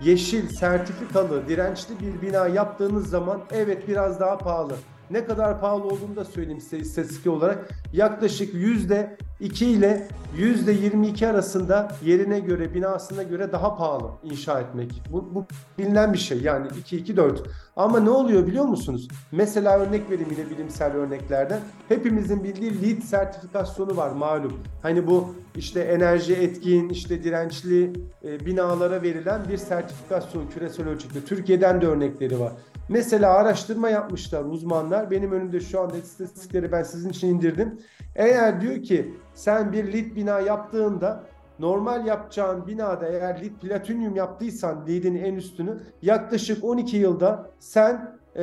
Yeşil, 0.04 0.50
sertifikalı, 0.50 1.48
dirençli 1.48 1.94
bir 2.00 2.22
bina 2.22 2.48
yaptığınız 2.48 3.10
zaman 3.10 3.42
evet 3.52 3.88
biraz 3.88 4.20
daha 4.20 4.38
pahalı. 4.38 4.74
Ne 5.14 5.26
kadar 5.26 5.62
pahalı 5.62 5.84
olduğunu 5.84 6.16
da 6.16 6.26
söyleyeyim 6.26 6.62
size 6.62 6.78
istatistik 6.78 7.28
olarak. 7.28 7.70
Yaklaşık 7.94 8.54
yüzde 8.54 9.18
2 9.40 9.66
ile 9.66 10.08
yüzde 10.38 10.72
22 10.72 11.28
arasında 11.28 11.92
yerine 12.06 12.40
göre, 12.40 12.74
binasına 12.74 13.24
göre 13.24 13.52
daha 13.52 13.78
pahalı 13.78 14.12
inşa 14.24 14.60
etmek. 14.60 15.02
Bu, 15.12 15.36
bu 15.36 15.46
bilinen 15.78 16.14
bir 16.14 16.18
şey 16.18 16.42
yani 16.42 16.68
2-2-4. 16.68 17.38
Ama 17.76 18.00
ne 18.00 18.10
oluyor 18.10 18.48
biliyor 18.48 18.66
musunuz? 18.66 19.08
Mesela 19.32 19.80
örnek 19.80 20.12
vereyim 20.12 20.30
yine 20.38 20.50
bilimsel 20.50 20.94
örneklerden. 20.94 21.60
Hepimizin 21.90 22.44
bildiği 22.44 22.82
LEED 22.82 23.02
sertifikasyonu 23.02 23.98
var 23.98 24.12
malum. 24.12 24.60
Hani 24.82 25.08
bu 25.08 25.36
işte 25.56 25.80
enerji 25.80 26.34
etkin, 26.34 26.90
işte 26.90 27.24
dirençli 27.24 27.94
e, 28.24 28.46
binalara 28.46 29.02
verilen 29.02 29.42
bir 29.50 29.58
sertifikasyon 29.58 30.48
küresel 30.48 30.88
ölçekte. 30.88 31.22
Türkiye'den 31.22 31.82
de 31.82 31.88
örnekleri 31.88 32.40
var. 32.40 32.54
Mesela 32.90 33.34
araştırma 33.34 33.90
yapmışlar 33.90 34.44
uzmanlar. 34.44 35.12
Benim 35.12 35.32
önümde 35.32 35.60
şu 35.60 35.82
anda 35.82 35.98
istatistikleri 35.98 36.72
ben 36.72 36.84
sizin 36.84 37.10
için 37.10 37.28
indirdim. 37.28 37.80
Eğer 38.16 38.62
diyor 38.62 38.84
ki 38.84 39.14
sen 39.34 39.72
bir 39.72 39.94
lit 39.94 40.16
bina 40.16 40.40
yaptığında 40.40 41.24
normal 41.60 42.06
yapacağın 42.06 42.68
binada 42.68 43.08
eğer 43.08 43.42
lit 43.42 43.62
platinyum 43.62 44.16
yaptıysan 44.16 44.86
lidin 44.88 45.16
en 45.16 45.36
üstünü 45.36 45.80
yaklaşık 46.02 46.64
12 46.64 46.98
yılda 46.98 47.50
sen 47.60 48.18
e, 48.36 48.42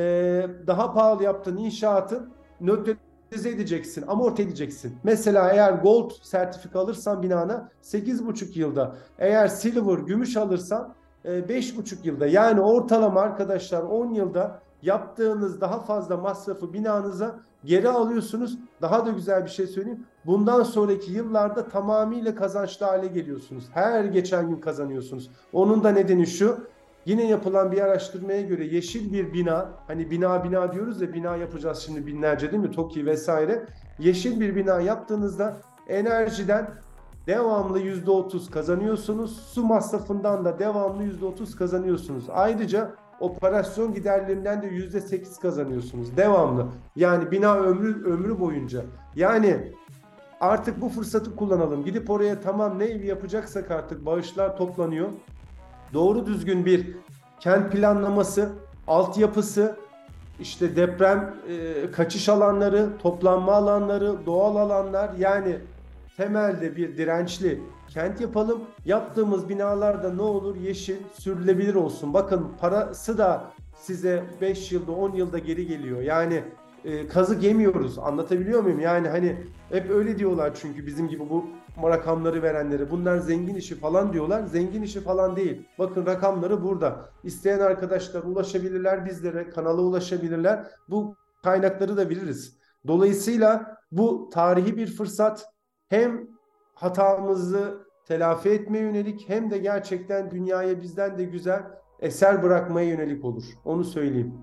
daha 0.67 0.93
pahalı 0.93 1.23
yaptığın 1.23 1.57
inşaatın 1.57 2.33
nötralize 2.61 3.49
edeceksin, 3.49 4.03
amorti 4.07 4.41
edeceksin. 4.41 4.95
Mesela 5.03 5.51
eğer 5.51 5.73
gold 5.73 6.11
sertifika 6.21 6.79
alırsan 6.79 7.23
binana 7.23 7.69
8,5 7.83 8.59
yılda, 8.59 8.95
eğer 9.19 9.47
silver, 9.47 9.97
gümüş 9.97 10.37
alırsan 10.37 10.93
5,5 11.25 11.93
e, 11.93 11.97
yılda 12.03 12.27
yani 12.27 12.61
ortalama 12.61 13.21
arkadaşlar 13.21 13.83
10 13.83 14.13
yılda 14.13 14.61
yaptığınız 14.81 15.61
daha 15.61 15.79
fazla 15.79 16.17
masrafı 16.17 16.73
binanıza 16.73 17.39
geri 17.65 17.89
alıyorsunuz. 17.89 18.57
Daha 18.81 19.05
da 19.05 19.11
güzel 19.11 19.45
bir 19.45 19.49
şey 19.49 19.67
söyleyeyim. 19.67 20.05
Bundan 20.25 20.63
sonraki 20.63 21.11
yıllarda 21.11 21.67
tamamıyla 21.67 22.35
kazançlı 22.35 22.85
hale 22.85 23.07
geliyorsunuz. 23.07 23.63
Her 23.73 24.05
geçen 24.05 24.49
gün 24.49 24.55
kazanıyorsunuz. 24.55 25.31
Onun 25.53 25.83
da 25.83 25.89
nedeni 25.89 26.27
şu. 26.27 26.71
Yine 27.05 27.27
yapılan 27.27 27.71
bir 27.71 27.81
araştırmaya 27.81 28.41
göre 28.41 28.65
yeşil 28.65 29.13
bir 29.13 29.33
bina, 29.33 29.69
hani 29.87 30.11
bina 30.11 30.43
bina 30.43 30.73
diyoruz 30.73 31.01
ya 31.01 31.13
bina 31.13 31.35
yapacağız 31.35 31.77
şimdi 31.77 32.07
binlerce 32.07 32.51
değil 32.51 32.63
mi? 32.63 32.71
TOKİ 32.71 33.05
vesaire. 33.05 33.65
Yeşil 33.99 34.39
bir 34.39 34.55
bina 34.55 34.81
yaptığınızda 34.81 35.57
enerjiden 35.87 36.69
devamlı 37.27 37.79
%30 37.79 38.51
kazanıyorsunuz. 38.51 39.37
Su 39.37 39.63
masrafından 39.63 40.45
da 40.45 40.59
devamlı 40.59 41.03
%30 41.03 41.55
kazanıyorsunuz. 41.55 42.23
Ayrıca 42.29 42.91
operasyon 43.19 43.93
giderlerinden 43.93 44.61
de 44.61 44.67
%8 44.67 45.41
kazanıyorsunuz. 45.41 46.17
Devamlı. 46.17 46.67
Yani 46.95 47.31
bina 47.31 47.55
ömrü 47.55 48.05
ömrü 48.05 48.39
boyunca. 48.39 48.85
Yani 49.15 49.73
artık 50.39 50.81
bu 50.81 50.89
fırsatı 50.89 51.35
kullanalım. 51.35 51.83
Gidip 51.83 52.09
oraya 52.09 52.41
tamam 52.41 52.79
ne 52.79 52.85
evi 52.85 53.07
yapacaksak 53.07 53.71
artık 53.71 54.05
bağışlar 54.05 54.57
toplanıyor. 54.57 55.09
Doğru 55.93 56.25
düzgün 56.25 56.65
bir 56.65 56.97
kent 57.39 57.71
planlaması, 57.71 58.49
altyapısı, 58.87 59.75
işte 60.39 60.75
deprem 60.75 61.35
e, 61.49 61.91
kaçış 61.91 62.29
alanları, 62.29 62.89
toplanma 63.01 63.53
alanları, 63.53 64.25
doğal 64.25 64.55
alanlar 64.55 65.11
yani 65.17 65.57
temelde 66.21 66.75
bir 66.75 66.97
dirençli 66.97 67.61
kent 67.87 68.21
yapalım. 68.21 68.61
Yaptığımız 68.85 69.49
binalarda 69.49 70.13
ne 70.13 70.21
olur 70.21 70.55
yeşil, 70.55 70.95
sürülebilir 71.13 71.75
olsun. 71.75 72.13
Bakın 72.13 72.47
parası 72.59 73.17
da 73.17 73.43
size 73.75 74.23
5 74.41 74.71
yılda 74.71 74.91
10 74.91 75.11
yılda 75.11 75.39
geri 75.39 75.67
geliyor. 75.67 76.01
Yani 76.01 76.43
e, 76.85 77.07
kazık 77.07 77.43
yemiyoruz. 77.43 77.99
Anlatabiliyor 77.99 78.63
muyum? 78.63 78.79
Yani 78.79 79.07
hani 79.07 79.37
hep 79.69 79.89
öyle 79.89 80.19
diyorlar 80.19 80.51
çünkü 80.61 80.87
bizim 80.87 81.07
gibi 81.07 81.29
bu 81.29 81.45
rakamları 81.83 82.43
verenleri. 82.43 82.91
Bunlar 82.91 83.17
zengin 83.17 83.55
işi 83.55 83.75
falan 83.75 84.13
diyorlar. 84.13 84.43
Zengin 84.45 84.81
işi 84.81 85.01
falan 85.01 85.35
değil. 85.35 85.67
Bakın 85.79 86.05
rakamları 86.05 86.63
burada. 86.63 87.09
İsteyen 87.23 87.59
arkadaşlar 87.59 88.23
ulaşabilirler 88.23 89.05
bizlere, 89.05 89.49
kanala 89.49 89.81
ulaşabilirler. 89.81 90.65
Bu 90.89 91.15
kaynakları 91.43 91.97
da 91.97 92.09
biliriz. 92.09 92.57
Dolayısıyla 92.87 93.77
bu 93.91 94.29
tarihi 94.33 94.77
bir 94.77 94.87
fırsat 94.87 95.51
hem 95.91 96.27
hatamızı 96.73 97.87
telafi 98.07 98.49
etmeye 98.49 98.79
yönelik 98.79 99.29
hem 99.29 99.51
de 99.51 99.57
gerçekten 99.57 100.31
dünyaya 100.31 100.81
bizden 100.81 101.17
de 101.17 101.23
güzel 101.23 101.63
eser 101.99 102.43
bırakmaya 102.43 102.87
yönelik 102.87 103.25
olur. 103.25 103.43
Onu 103.65 103.83
söyleyeyim. 103.83 104.33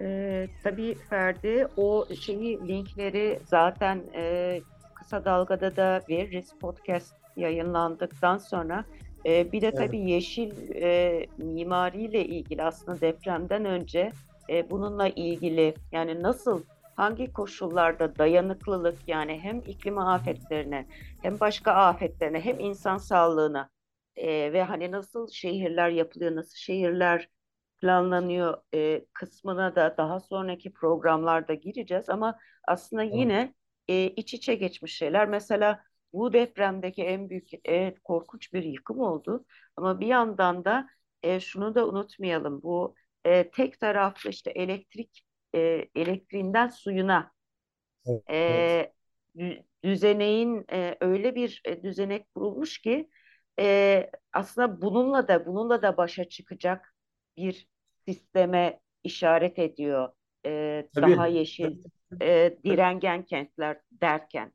Ee, 0.00 0.46
tabii 0.62 0.94
Ferdi 0.94 1.66
o 1.76 2.06
şeyi 2.20 2.68
linkleri 2.68 3.40
zaten 3.46 4.02
e, 4.14 4.60
kısa 4.94 5.24
dalgada 5.24 5.76
da 5.76 6.00
veririz 6.08 6.52
podcast 6.60 7.14
yayınlandıktan 7.36 8.38
sonra. 8.38 8.84
E, 9.26 9.52
bir 9.52 9.60
de 9.60 9.70
tabii 9.70 9.98
evet. 9.98 10.08
yeşil 10.08 10.52
e, 10.74 11.26
mimariyle 11.38 12.24
ilgili 12.24 12.62
aslında 12.62 13.00
depremden 13.00 13.64
önce 13.64 14.12
e, 14.50 14.70
bununla 14.70 15.08
ilgili 15.08 15.74
yani 15.92 16.22
nasıl 16.22 16.62
hangi 16.96 17.32
koşullarda 17.32 18.16
dayanıklılık 18.18 19.08
yani 19.08 19.40
hem 19.42 19.58
iklim 19.58 19.98
afetlerine 19.98 20.86
hem 21.22 21.40
başka 21.40 21.72
afetlerine 21.72 22.40
hem 22.40 22.60
insan 22.60 22.98
sağlığına 22.98 23.70
e, 24.16 24.52
ve 24.52 24.62
hani 24.62 24.92
nasıl 24.92 25.28
şehirler 25.28 25.88
yapılıyor, 25.90 26.36
nasıl 26.36 26.56
şehirler 26.56 27.28
planlanıyor 27.80 28.58
e, 28.74 29.04
kısmına 29.12 29.76
da 29.76 29.94
daha 29.98 30.20
sonraki 30.20 30.72
programlarda 30.72 31.54
gireceğiz. 31.54 32.10
Ama 32.10 32.38
aslında 32.68 33.02
yine 33.02 33.54
e, 33.88 34.04
iç 34.06 34.34
içe 34.34 34.54
geçmiş 34.54 34.96
şeyler. 34.96 35.28
Mesela 35.28 35.84
bu 36.12 36.32
depremdeki 36.32 37.02
en 37.04 37.30
büyük 37.30 37.48
evet 37.64 38.00
korkunç 38.04 38.52
bir 38.52 38.62
yıkım 38.62 39.00
oldu. 39.00 39.44
Ama 39.76 40.00
bir 40.00 40.06
yandan 40.06 40.64
da 40.64 40.88
e, 41.22 41.40
şunu 41.40 41.74
da 41.74 41.88
unutmayalım. 41.88 42.62
Bu 42.62 42.94
e, 43.24 43.50
tek 43.50 43.80
taraflı 43.80 44.30
işte 44.30 44.50
elektrik 44.50 45.24
e, 45.54 45.88
elektriğinden 45.94 46.68
suyuna 46.68 47.32
evet. 48.06 48.22
e, 48.30 48.92
düzeneğin 49.84 50.64
e, 50.72 50.96
öyle 51.00 51.34
bir 51.34 51.62
e, 51.64 51.82
düzenek 51.82 52.34
kurulmuş 52.34 52.78
ki 52.78 53.10
e, 53.60 54.10
aslında 54.32 54.82
bununla 54.82 55.28
da 55.28 55.46
bununla 55.46 55.82
da 55.82 55.96
başa 55.96 56.28
çıkacak 56.28 56.94
bir 57.36 57.68
sisteme 58.08 58.80
işaret 59.04 59.58
ediyor. 59.58 60.08
E, 60.46 60.86
daha 60.96 61.26
yeşil, 61.26 61.76
e, 62.22 62.58
direngen 62.64 63.24
kentler 63.24 63.80
derken 63.90 64.52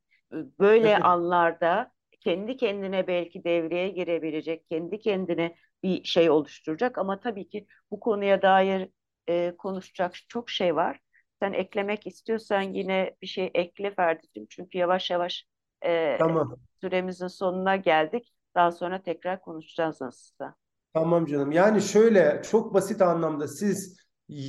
böyle 0.59 0.93
Tabii. 0.93 1.03
anlarda 1.03 1.91
kendi 2.19 2.57
kendine 2.57 3.07
belki 3.07 3.43
devreye 3.43 3.89
girebilecek, 3.89 4.69
kendi 4.69 4.99
kendine 4.99 5.55
bir 5.83 6.03
şey 6.03 6.29
oluşturacak 6.29 6.97
ama 6.97 7.19
tabii 7.19 7.49
ki 7.49 7.67
bu 7.91 7.99
konuya 7.99 8.41
dair 8.41 8.89
e, 9.27 9.55
konuşacak 9.57 10.15
çok 10.27 10.49
şey 10.49 10.75
var. 10.75 10.99
Sen 11.39 11.53
eklemek 11.53 12.07
istiyorsan 12.07 12.61
yine 12.61 13.15
bir 13.21 13.27
şey 13.27 13.51
ekle 13.53 13.91
Ferdi'cim. 13.95 14.45
Çünkü 14.49 14.77
yavaş 14.77 15.09
yavaş 15.09 15.45
e, 15.85 16.17
tamam. 16.19 16.55
süremizin 16.81 17.27
sonuna 17.27 17.75
geldik. 17.75 18.33
Daha 18.55 18.71
sonra 18.71 19.01
tekrar 19.01 19.41
konuşacağız 19.41 20.01
nasılsa. 20.01 20.55
Tamam 20.93 21.25
canım. 21.25 21.51
Yani 21.51 21.81
şöyle 21.81 22.41
çok 22.51 22.73
basit 22.73 23.01
anlamda 23.01 23.47
siz 23.47 23.97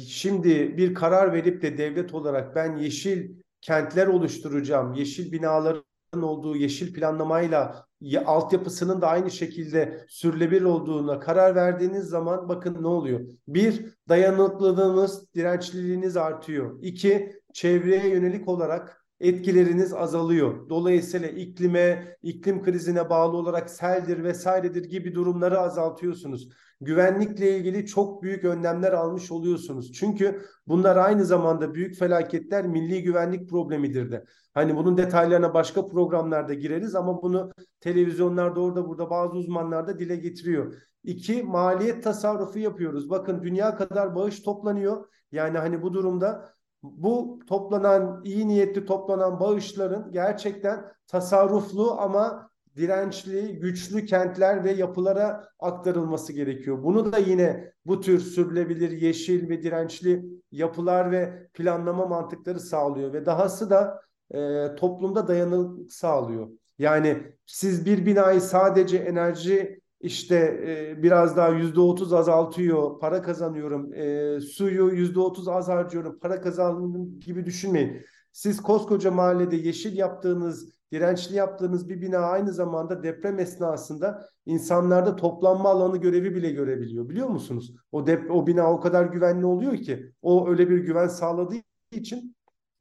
şimdi 0.08 0.76
bir 0.76 0.94
karar 0.94 1.32
verip 1.32 1.62
de 1.62 1.78
devlet 1.78 2.14
olarak 2.14 2.54
ben 2.54 2.76
yeşil 2.76 3.40
kentler 3.60 4.06
oluşturacağım, 4.06 4.94
yeşil 4.94 5.32
binaların 5.32 5.84
olduğu 6.18 6.56
yeşil 6.56 6.94
planlamayla 6.94 7.86
altyapısının 8.26 9.00
da 9.00 9.08
aynı 9.08 9.30
şekilde 9.30 10.06
sürülebilir 10.08 10.62
olduğuna 10.62 11.20
karar 11.20 11.54
verdiğiniz 11.54 12.04
zaman 12.04 12.48
bakın 12.48 12.82
ne 12.82 12.86
oluyor? 12.86 13.20
Bir, 13.48 13.94
dayanıklılığınız, 14.08 15.34
dirençliliğiniz 15.34 16.16
artıyor. 16.16 16.78
İki, 16.82 17.32
çevreye 17.52 18.08
yönelik 18.08 18.48
olarak 18.48 18.99
etkileriniz 19.20 19.92
azalıyor. 19.92 20.68
Dolayısıyla 20.68 21.28
iklime, 21.28 22.16
iklim 22.22 22.62
krizine 22.62 23.10
bağlı 23.10 23.36
olarak 23.36 23.70
seldir 23.70 24.24
vesairedir 24.24 24.84
gibi 24.84 25.14
durumları 25.14 25.60
azaltıyorsunuz. 25.60 26.48
Güvenlikle 26.80 27.58
ilgili 27.58 27.86
çok 27.86 28.22
büyük 28.22 28.44
önlemler 28.44 28.92
almış 28.92 29.30
oluyorsunuz. 29.30 29.92
Çünkü 29.92 30.42
bunlar 30.66 30.96
aynı 30.96 31.24
zamanda 31.24 31.74
büyük 31.74 31.98
felaketler 31.98 32.66
milli 32.66 33.02
güvenlik 33.02 33.48
problemidir 33.50 34.10
de. 34.10 34.24
Hani 34.54 34.76
bunun 34.76 34.96
detaylarına 34.96 35.54
başka 35.54 35.88
programlarda 35.88 36.54
gireriz 36.54 36.94
ama 36.94 37.22
bunu 37.22 37.52
televizyonlarda 37.80 38.60
orada 38.60 38.88
burada 38.88 39.10
bazı 39.10 39.32
uzmanlar 39.36 39.86
da 39.86 39.98
dile 39.98 40.16
getiriyor. 40.16 40.74
İki, 41.04 41.42
maliyet 41.42 42.04
tasarrufu 42.04 42.58
yapıyoruz. 42.58 43.10
Bakın 43.10 43.42
dünya 43.42 43.76
kadar 43.76 44.14
bağış 44.14 44.40
toplanıyor. 44.40 45.06
Yani 45.32 45.58
hani 45.58 45.82
bu 45.82 45.94
durumda 45.94 46.54
bu 46.82 47.38
toplanan 47.46 48.20
iyi 48.24 48.48
niyetli 48.48 48.84
toplanan 48.84 49.40
bağışların 49.40 50.12
gerçekten 50.12 50.84
tasarruflu 51.06 52.00
ama 52.00 52.50
dirençli, 52.76 53.58
güçlü 53.58 54.06
kentler 54.06 54.64
ve 54.64 54.72
yapılara 54.72 55.48
aktarılması 55.58 56.32
gerekiyor. 56.32 56.84
Bunu 56.84 57.12
da 57.12 57.18
yine 57.18 57.72
bu 57.86 58.00
tür 58.00 58.20
sürülebilir, 58.20 58.90
yeşil 58.90 59.48
ve 59.48 59.62
dirençli 59.62 60.24
yapılar 60.52 61.10
ve 61.10 61.48
planlama 61.54 62.06
mantıkları 62.06 62.60
sağlıyor 62.60 63.12
ve 63.12 63.26
dahası 63.26 63.70
da 63.70 64.00
e, 64.34 64.68
toplumda 64.76 65.28
dayanıklık 65.28 65.92
sağlıyor. 65.92 66.48
Yani 66.78 67.22
siz 67.46 67.86
bir 67.86 68.06
binayı 68.06 68.40
sadece 68.40 68.96
enerji 68.96 69.79
işte 70.00 70.36
e, 70.66 71.02
biraz 71.02 71.36
daha 71.36 71.48
yüzde 71.48 71.80
otuz 71.80 72.12
azaltıyor, 72.12 73.00
para 73.00 73.22
kazanıyorum, 73.22 73.94
e, 73.94 74.40
suyu 74.40 74.90
yüzde 74.90 75.20
otuz 75.20 75.48
az 75.48 75.68
harcıyorum, 75.68 76.18
para 76.18 76.40
kazandım 76.40 77.20
gibi 77.20 77.46
düşünmeyin. 77.46 78.02
Siz 78.32 78.62
koskoca 78.62 79.10
mahallede 79.10 79.56
yeşil 79.56 79.96
yaptığınız, 79.96 80.72
dirençli 80.92 81.36
yaptığınız 81.36 81.88
bir 81.88 82.00
bina 82.00 82.18
aynı 82.18 82.52
zamanda 82.52 83.02
deprem 83.02 83.38
esnasında 83.38 84.26
insanlarda 84.46 85.16
toplanma 85.16 85.68
alanı 85.68 85.96
görevi 85.96 86.34
bile 86.34 86.50
görebiliyor. 86.50 87.08
Biliyor 87.08 87.28
musunuz? 87.28 87.74
O 87.92 88.06
dep 88.06 88.30
o 88.30 88.46
bina 88.46 88.72
o 88.72 88.80
kadar 88.80 89.04
güvenli 89.04 89.46
oluyor 89.46 89.76
ki 89.76 90.12
o 90.22 90.48
öyle 90.48 90.70
bir 90.70 90.78
güven 90.78 91.08
sağladığı 91.08 91.56
için 91.92 92.34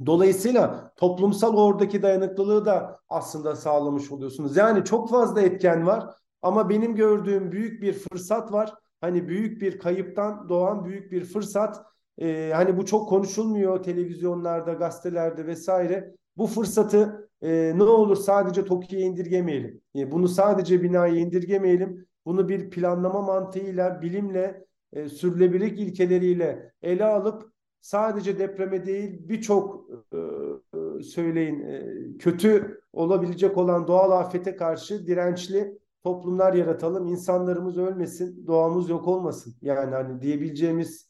Dolayısıyla 0.05 0.93
toplumsal 0.95 1.57
oradaki 1.57 2.01
dayanıklılığı 2.01 2.65
da 2.65 2.99
aslında 3.09 3.55
sağlamış 3.55 4.11
oluyorsunuz. 4.11 4.57
Yani 4.57 4.83
çok 4.83 5.09
fazla 5.09 5.41
etken 5.41 5.85
var 5.85 6.05
ama 6.41 6.69
benim 6.69 6.95
gördüğüm 6.95 7.51
büyük 7.51 7.81
bir 7.81 7.93
fırsat 7.93 8.51
var. 8.51 8.73
Hani 9.01 9.27
büyük 9.27 9.61
bir 9.61 9.79
kayıptan 9.79 10.49
doğan 10.49 10.85
büyük 10.85 11.11
bir 11.11 11.25
fırsat. 11.25 11.85
Ee, 12.21 12.51
hani 12.55 12.77
bu 12.77 12.85
çok 12.85 13.09
konuşulmuyor 13.09 13.83
televizyonlarda, 13.83 14.73
gazetelerde 14.73 15.45
vesaire. 15.45 16.15
Bu 16.37 16.47
fırsatı 16.47 17.29
e, 17.41 17.73
ne 17.75 17.83
olur 17.83 18.15
sadece 18.15 18.65
TOKİ'ye 18.65 19.01
indirgemeyelim. 19.01 19.81
E, 19.95 20.11
bunu 20.11 20.27
sadece 20.27 20.83
binaya 20.83 21.15
indirgemeyelim. 21.15 22.05
Bunu 22.25 22.49
bir 22.49 22.69
planlama 22.69 23.21
mantığıyla, 23.21 24.01
bilimle, 24.01 24.65
e, 24.93 25.09
sürülebilirlik 25.09 25.79
ilkeleriyle 25.79 26.73
ele 26.81 27.05
alıp 27.05 27.51
sadece 27.81 28.39
depreme 28.39 28.85
değil 28.85 29.29
birçok 29.29 29.89
e, 30.13 30.17
e, 30.17 31.03
söyleyin 31.03 31.59
e, 31.59 31.85
kötü 32.17 32.81
olabilecek 32.93 33.57
olan 33.57 33.87
doğal 33.87 34.11
afete 34.11 34.55
karşı 34.55 35.07
dirençli 35.07 35.78
toplumlar 36.03 36.53
yaratalım. 36.53 37.07
İnsanlarımız 37.07 37.77
ölmesin, 37.77 38.47
doğamız 38.47 38.89
yok 38.89 39.07
olmasın. 39.07 39.55
Yani 39.61 39.95
hani 39.95 40.21
diyebileceğimiz 40.21 41.09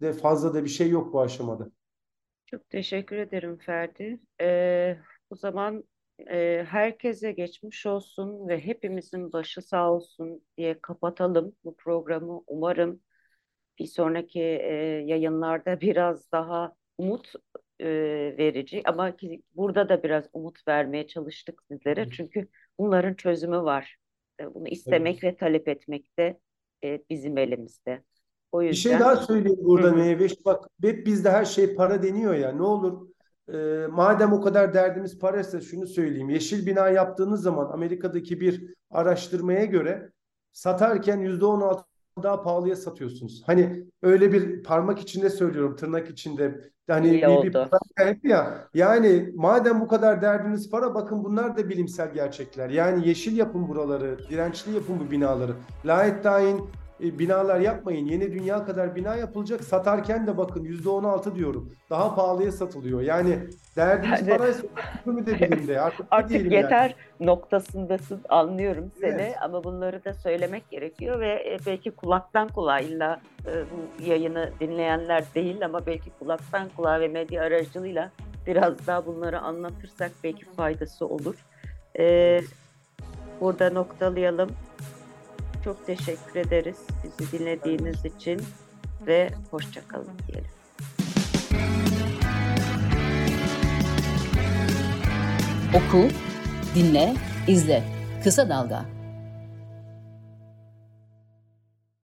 de 0.00 0.12
fazla 0.12 0.54
da 0.54 0.64
bir 0.64 0.68
şey 0.68 0.90
yok 0.90 1.12
bu 1.12 1.20
aşamada. 1.20 1.70
Çok 2.46 2.70
teşekkür 2.70 3.16
ederim 3.16 3.58
Ferdi. 3.58 4.20
Ee, 4.40 4.96
o 5.30 5.36
zaman 5.36 5.84
e, 6.30 6.64
herkese 6.68 7.32
geçmiş 7.32 7.86
olsun 7.86 8.48
ve 8.48 8.60
hepimizin 8.60 9.32
başı 9.32 9.62
sağ 9.62 9.92
olsun 9.92 10.42
diye 10.56 10.80
kapatalım 10.80 11.52
bu 11.64 11.76
programı. 11.76 12.42
Umarım 12.46 13.00
bir 13.78 13.86
sonraki 13.86 14.40
e, 14.40 14.74
yayınlarda 15.06 15.80
biraz 15.80 16.32
daha 16.32 16.74
umut 16.98 17.32
e, 17.80 17.86
verici 18.38 18.82
ama 18.84 19.16
ki 19.16 19.42
burada 19.54 19.88
da 19.88 20.02
biraz 20.02 20.24
umut 20.32 20.68
vermeye 20.68 21.06
çalıştık 21.06 21.62
sizlere. 21.70 22.10
Çünkü 22.10 22.48
bunların 22.78 23.14
çözümü 23.14 23.62
var. 23.62 23.96
E, 24.40 24.54
bunu 24.54 24.68
istemek 24.68 25.24
evet. 25.24 25.34
ve 25.34 25.36
talep 25.36 25.68
etmek 25.68 26.18
de 26.18 26.40
e, 26.84 27.00
bizim 27.10 27.38
elimizde. 27.38 28.02
O 28.52 28.62
yüzden... 28.62 28.72
Bir 28.72 28.76
şey 28.76 28.92
daha 28.92 29.16
söyleyeyim 29.16 29.60
burada 29.62 29.92
Meyveş. 29.92 30.44
Bak 30.44 30.64
hep 30.82 31.06
bizde 31.06 31.30
her 31.30 31.44
şey 31.44 31.74
para 31.74 32.02
deniyor 32.02 32.34
ya. 32.34 32.52
Ne 32.52 32.62
olur 32.62 33.08
e, 33.52 33.86
madem 33.90 34.32
o 34.32 34.40
kadar 34.40 34.74
derdimiz 34.74 35.18
paraysa 35.18 35.60
şunu 35.60 35.86
söyleyeyim. 35.86 36.30
Yeşil 36.30 36.66
bina 36.66 36.88
yaptığınız 36.88 37.42
zaman 37.42 37.70
Amerika'daki 37.72 38.40
bir 38.40 38.74
araştırmaya 38.90 39.64
göre 39.64 40.12
satarken 40.52 41.20
yüzde 41.20 41.44
on 41.44 41.60
altı 41.60 41.84
daha 42.22 42.42
pahalıya 42.42 42.76
satıyorsunuz. 42.76 43.42
Hani 43.46 43.84
öyle 44.02 44.32
bir 44.32 44.62
parmak 44.62 44.98
içinde 44.98 45.30
söylüyorum, 45.30 45.76
tırnak 45.76 46.10
içinde. 46.10 46.70
Hani 46.88 47.08
İyi 47.08 47.22
bir, 47.22 47.26
oldu. 47.26 47.68
bir 47.98 48.24
ya. 48.24 48.68
Yani 48.74 49.32
madem 49.34 49.80
bu 49.80 49.88
kadar 49.88 50.22
derdiniz 50.22 50.70
para 50.70 50.94
bakın 50.94 51.24
bunlar 51.24 51.56
da 51.56 51.68
bilimsel 51.68 52.12
gerçekler. 52.12 52.70
Yani 52.70 53.08
yeşil 53.08 53.36
yapın 53.36 53.68
buraları, 53.68 54.18
dirençli 54.30 54.74
yapın 54.74 55.00
bu 55.00 55.10
binaları. 55.10 55.52
Laetdain 55.84 56.70
e, 57.00 57.18
binalar 57.18 57.60
yapmayın. 57.60 58.06
Yeni 58.06 58.32
dünya 58.32 58.64
kadar 58.64 58.96
bina 58.96 59.16
yapılacak. 59.16 59.64
Satarken 59.64 60.26
de 60.26 60.36
bakın 60.36 60.64
yüzde 60.64 60.88
on 60.88 61.04
altı 61.04 61.34
diyorum. 61.34 61.72
Daha 61.90 62.14
pahalıya 62.14 62.52
satılıyor. 62.52 63.00
Yani 63.00 63.38
derdimiz 63.76 64.28
yani, 64.28 64.38
paraysa 64.38 64.62
mü 65.04 65.26
de 65.26 65.34
bilimde. 65.40 65.80
Artık, 65.80 66.06
artık 66.10 66.52
yeter 66.52 66.94
yani. 67.20 67.26
noktasındasın. 67.26 68.20
Anlıyorum 68.28 68.92
seni 69.00 69.22
evet. 69.22 69.36
ama 69.42 69.64
bunları 69.64 70.04
da 70.04 70.14
söylemek 70.14 70.70
gerekiyor 70.70 71.20
ve 71.20 71.32
e, 71.32 71.58
belki 71.66 71.90
kulaktan 71.90 72.48
kulağa 72.48 72.80
illa 72.80 73.20
e, 73.46 73.52
bu 73.52 74.04
yayını 74.04 74.50
dinleyenler 74.60 75.24
değil 75.34 75.64
ama 75.64 75.86
belki 75.86 76.10
kulaktan 76.18 76.68
kulağa 76.76 77.00
ve 77.00 77.08
medya 77.08 77.42
aracılığıyla 77.42 78.10
biraz 78.46 78.86
daha 78.86 79.06
bunları 79.06 79.40
anlatırsak 79.40 80.12
belki 80.24 80.44
faydası 80.44 81.06
olur. 81.06 81.34
Ee, 81.98 82.40
burada 83.40 83.70
noktalayalım. 83.70 84.50
Çok 85.64 85.86
teşekkür 85.86 86.40
ederiz 86.40 86.76
bizi 87.18 87.38
dinlediğiniz 87.38 88.04
için 88.04 88.42
ve 89.06 89.30
hoşçakalın 89.50 90.12
diyelim. 90.26 90.50
Oku, 95.74 96.08
dinle, 96.74 97.14
izle. 97.48 97.82
Kısa 98.24 98.48
Dalga 98.48 98.84